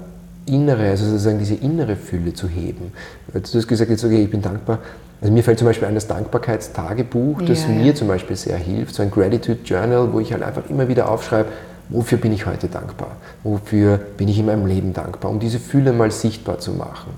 [0.47, 2.91] innere, also sozusagen diese innere Fülle zu heben.
[3.33, 4.79] Du hast gesagt, jetzt, okay, ich bin dankbar.
[5.21, 7.95] Also mir fällt zum Beispiel ein das Dankbarkeitstagebuch, das ja, mir ja.
[7.95, 11.49] zum Beispiel sehr hilft, so ein Gratitude Journal, wo ich halt einfach immer wieder aufschreibe,
[11.89, 15.93] wofür bin ich heute dankbar, wofür bin ich in meinem Leben dankbar, um diese Fülle
[15.93, 17.13] mal sichtbar zu machen.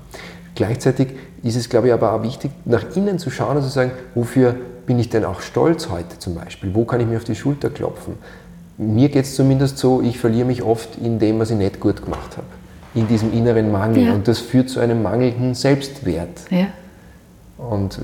[0.54, 1.08] Gleichzeitig
[1.42, 4.54] ist es, glaube ich, aber auch wichtig, nach innen zu schauen und zu sagen, wofür
[4.86, 7.68] bin ich denn auch stolz heute zum Beispiel, wo kann ich mir auf die Schulter
[7.68, 8.14] klopfen,
[8.78, 12.02] mir geht es zumindest so, ich verliere mich oft in dem, was ich nicht gut
[12.02, 12.46] gemacht habe.
[12.94, 14.04] In diesem inneren Mangel.
[14.04, 14.12] Ja.
[14.14, 16.46] Und das führt zu einem mangelnden Selbstwert.
[16.50, 16.68] Ja.
[17.58, 18.00] Und äh,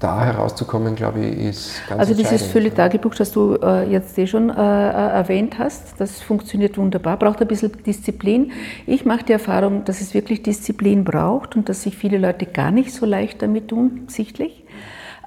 [0.00, 4.48] da herauszukommen, glaube ich, ist ganz Also dieses Fülle-Tagebuch, das du äh, jetzt eh schon
[4.48, 8.52] äh, äh, erwähnt hast, das funktioniert wunderbar, braucht ein bisschen Disziplin.
[8.86, 12.70] Ich mache die Erfahrung, dass es wirklich Disziplin braucht und dass sich viele Leute gar
[12.70, 14.64] nicht so leicht damit tun, sichtlich.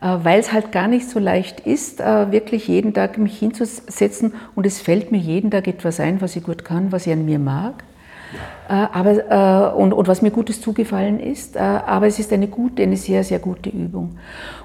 [0.01, 4.33] Äh, weil es halt gar nicht so leicht ist, äh, wirklich jeden Tag mich hinzusetzen
[4.55, 7.25] und es fällt mir jeden Tag etwas ein, was ich gut kann, was ich an
[7.25, 7.83] mir mag.
[8.69, 12.97] Äh, aber, und, und was mir Gutes zugefallen ist, aber es ist eine gute, eine
[12.97, 14.17] sehr, sehr gute Übung.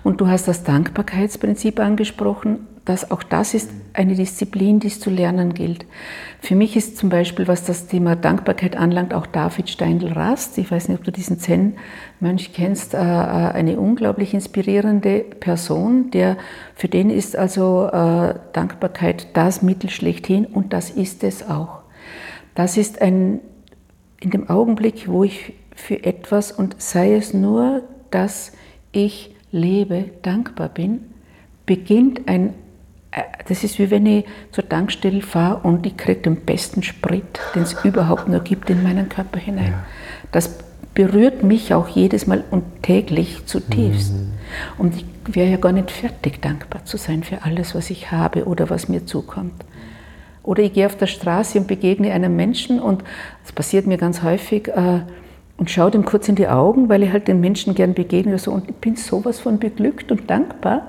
[0.03, 5.11] Und du hast das Dankbarkeitsprinzip angesprochen dass auch das ist eine Disziplin, die es zu
[5.11, 5.85] lernen gilt.
[6.41, 10.89] Für mich ist zum Beispiel, was das Thema Dankbarkeit anlangt, auch David Steindl-Rast, ich weiß
[10.89, 16.37] nicht, ob du diesen Zen-Mönch kennst, äh, äh, eine unglaublich inspirierende Person, der,
[16.77, 21.81] für den ist also äh, Dankbarkeit das Mittel schlechthin und das ist es auch.
[22.55, 23.41] Das ist ein,
[24.27, 28.51] in dem Augenblick, wo ich für etwas und sei es nur, dass
[28.91, 30.99] ich lebe, dankbar bin,
[31.64, 32.55] beginnt ein
[33.12, 37.39] äh, das ist wie wenn ich zur Tankstelle fahre und ich kriege den besten Sprit,
[37.55, 39.72] den es überhaupt nur gibt, in meinen Körper hinein.
[39.72, 39.87] Ja.
[40.33, 40.59] Das
[40.95, 44.12] berührt mich auch jedes Mal und täglich zutiefst.
[44.12, 44.33] Mhm.
[44.77, 48.47] Und ich wäre ja gar nicht fertig, dankbar zu sein für alles, was ich habe
[48.47, 49.64] oder was mir zukommt.
[50.47, 53.05] Oder ich gehe auf der Straße und begegne einem Menschen und
[53.42, 55.01] das passiert mir ganz häufig äh,
[55.59, 58.53] und schaue dem kurz in die Augen, weil ich halt den Menschen gern begegne so,
[58.53, 60.86] und ich bin sowas von beglückt und dankbar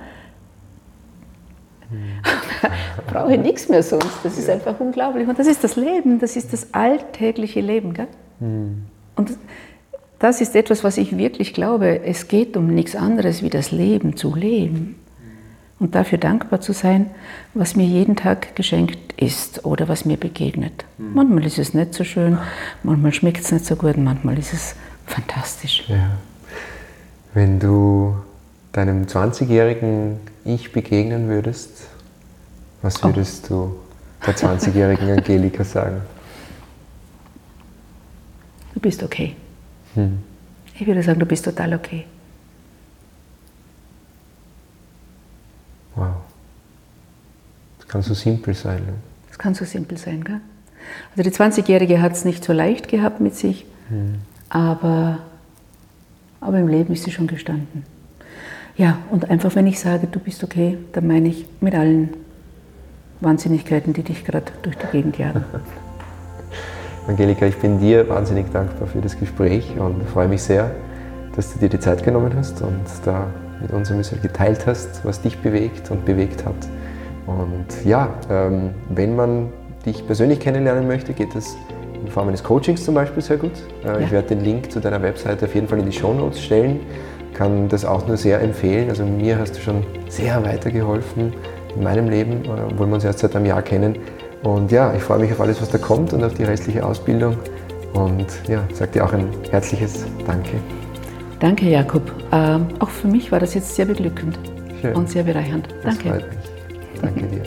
[3.08, 4.20] Brauche ich nichts mehr sonst.
[4.24, 5.28] Das ist einfach unglaublich.
[5.28, 7.94] Und das ist das Leben, das ist das alltägliche Leben.
[7.94, 8.08] Gell?
[8.40, 8.84] Mhm.
[9.16, 9.38] Und
[10.20, 12.02] das ist etwas, was ich wirklich glaube.
[12.04, 14.96] Es geht um nichts anderes, wie das Leben zu leben.
[15.80, 17.12] Und dafür dankbar zu sein,
[17.54, 20.86] was mir jeden Tag geschenkt ist oder was mir begegnet.
[20.98, 21.14] Mhm.
[21.14, 22.40] Manchmal ist es nicht so schön,
[22.82, 24.76] manchmal schmeckt es nicht so gut, manchmal ist es
[25.06, 25.84] fantastisch.
[25.88, 26.18] Ja.
[27.34, 28.16] Wenn du
[28.72, 31.88] deinem 20-jährigen Ich begegnen würdest,
[32.82, 33.08] was oh.
[33.08, 33.78] würdest oh.
[34.24, 36.02] du der 20-jährigen Angelika sagen?
[38.74, 39.36] Du bist okay.
[39.94, 40.20] Hm.
[40.76, 42.06] Ich würde sagen, du bist total okay.
[45.96, 46.14] Wow.
[47.77, 48.82] Das kann so simpel sein.
[49.30, 50.42] Das kann so simpel sein, gell?
[51.16, 54.16] Also die 20-Jährige hat es nicht so leicht gehabt mit sich, hm.
[54.50, 55.20] aber,
[56.40, 57.84] aber im Leben ist sie schon gestanden.
[58.78, 62.10] Ja, und einfach wenn ich sage, du bist okay, dann meine ich mit allen
[63.22, 65.44] Wahnsinnigkeiten, die dich gerade durch die Gegend jagen.
[67.08, 70.72] Angelika, ich bin dir wahnsinnig dankbar für das Gespräch und freue mich sehr,
[71.36, 73.28] dass du dir die Zeit genommen hast und da
[73.62, 76.56] mit uns ein bisschen geteilt hast, was dich bewegt und bewegt hat.
[77.28, 79.50] Und ja, ähm, wenn man
[79.86, 81.58] dich persönlich kennenlernen möchte, geht das
[82.02, 83.52] in Form eines Coachings zum Beispiel sehr gut.
[83.84, 84.00] Äh, ja.
[84.00, 86.80] Ich werde den Link zu deiner Webseite auf jeden Fall in die Show Notes stellen.
[87.34, 88.90] Kann das auch nur sehr empfehlen.
[88.90, 91.34] Also mir hast du schon sehr weitergeholfen
[91.76, 93.98] in meinem Leben, äh, obwohl wir uns erst seit einem Jahr kennen.
[94.44, 97.38] Und ja, ich freue mich auf alles, was da kommt und auf die restliche Ausbildung.
[97.94, 100.58] Und ja, sage dir auch ein herzliches Danke.
[101.40, 102.04] Danke, Jakob.
[102.32, 104.40] Ähm, auch für mich war das jetzt sehr beglückend
[104.82, 104.96] Schön.
[104.96, 105.68] und sehr bereichernd.
[105.84, 106.10] Das Danke.
[106.10, 106.57] Freut mich.
[107.02, 107.44] Danke dir.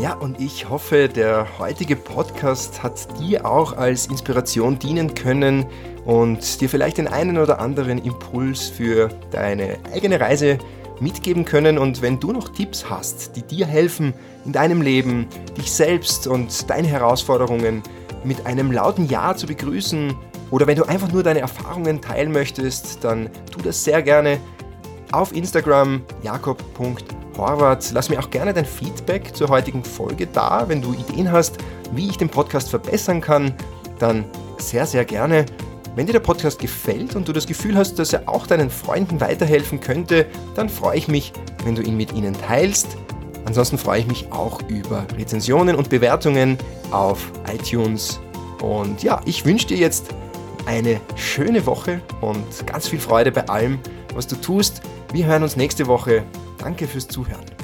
[0.00, 5.66] Ja, und ich hoffe, der heutige Podcast hat dir auch als Inspiration dienen können
[6.04, 10.58] und dir vielleicht den einen oder anderen Impuls für deine eigene Reise
[11.00, 11.78] mitgeben können.
[11.78, 16.70] Und wenn du noch Tipps hast, die dir helfen in deinem Leben, dich selbst und
[16.70, 17.82] deine Herausforderungen
[18.24, 20.14] mit einem lauten Ja zu begrüßen
[20.52, 24.38] oder wenn du einfach nur deine Erfahrungen teilen möchtest, dann tu das sehr gerne
[25.10, 27.90] auf Instagram jakob.horvath.
[27.94, 30.68] Lass mir auch gerne dein Feedback zur heutigen Folge da.
[30.68, 31.56] Wenn du Ideen hast,
[31.92, 33.54] wie ich den Podcast verbessern kann,
[33.98, 34.26] dann
[34.58, 35.46] sehr, sehr gerne.
[35.96, 39.22] Wenn dir der Podcast gefällt und du das Gefühl hast, dass er auch deinen Freunden
[39.22, 41.32] weiterhelfen könnte, dann freue ich mich,
[41.64, 42.98] wenn du ihn mit ihnen teilst.
[43.46, 46.58] Ansonsten freue ich mich auch über Rezensionen und Bewertungen
[46.90, 48.20] auf iTunes.
[48.60, 50.14] Und ja, ich wünsche dir jetzt
[50.66, 53.78] eine schöne Woche und ganz viel Freude bei allem,
[54.14, 54.82] was du tust.
[55.12, 56.24] Wir hören uns nächste Woche.
[56.58, 57.61] Danke fürs Zuhören.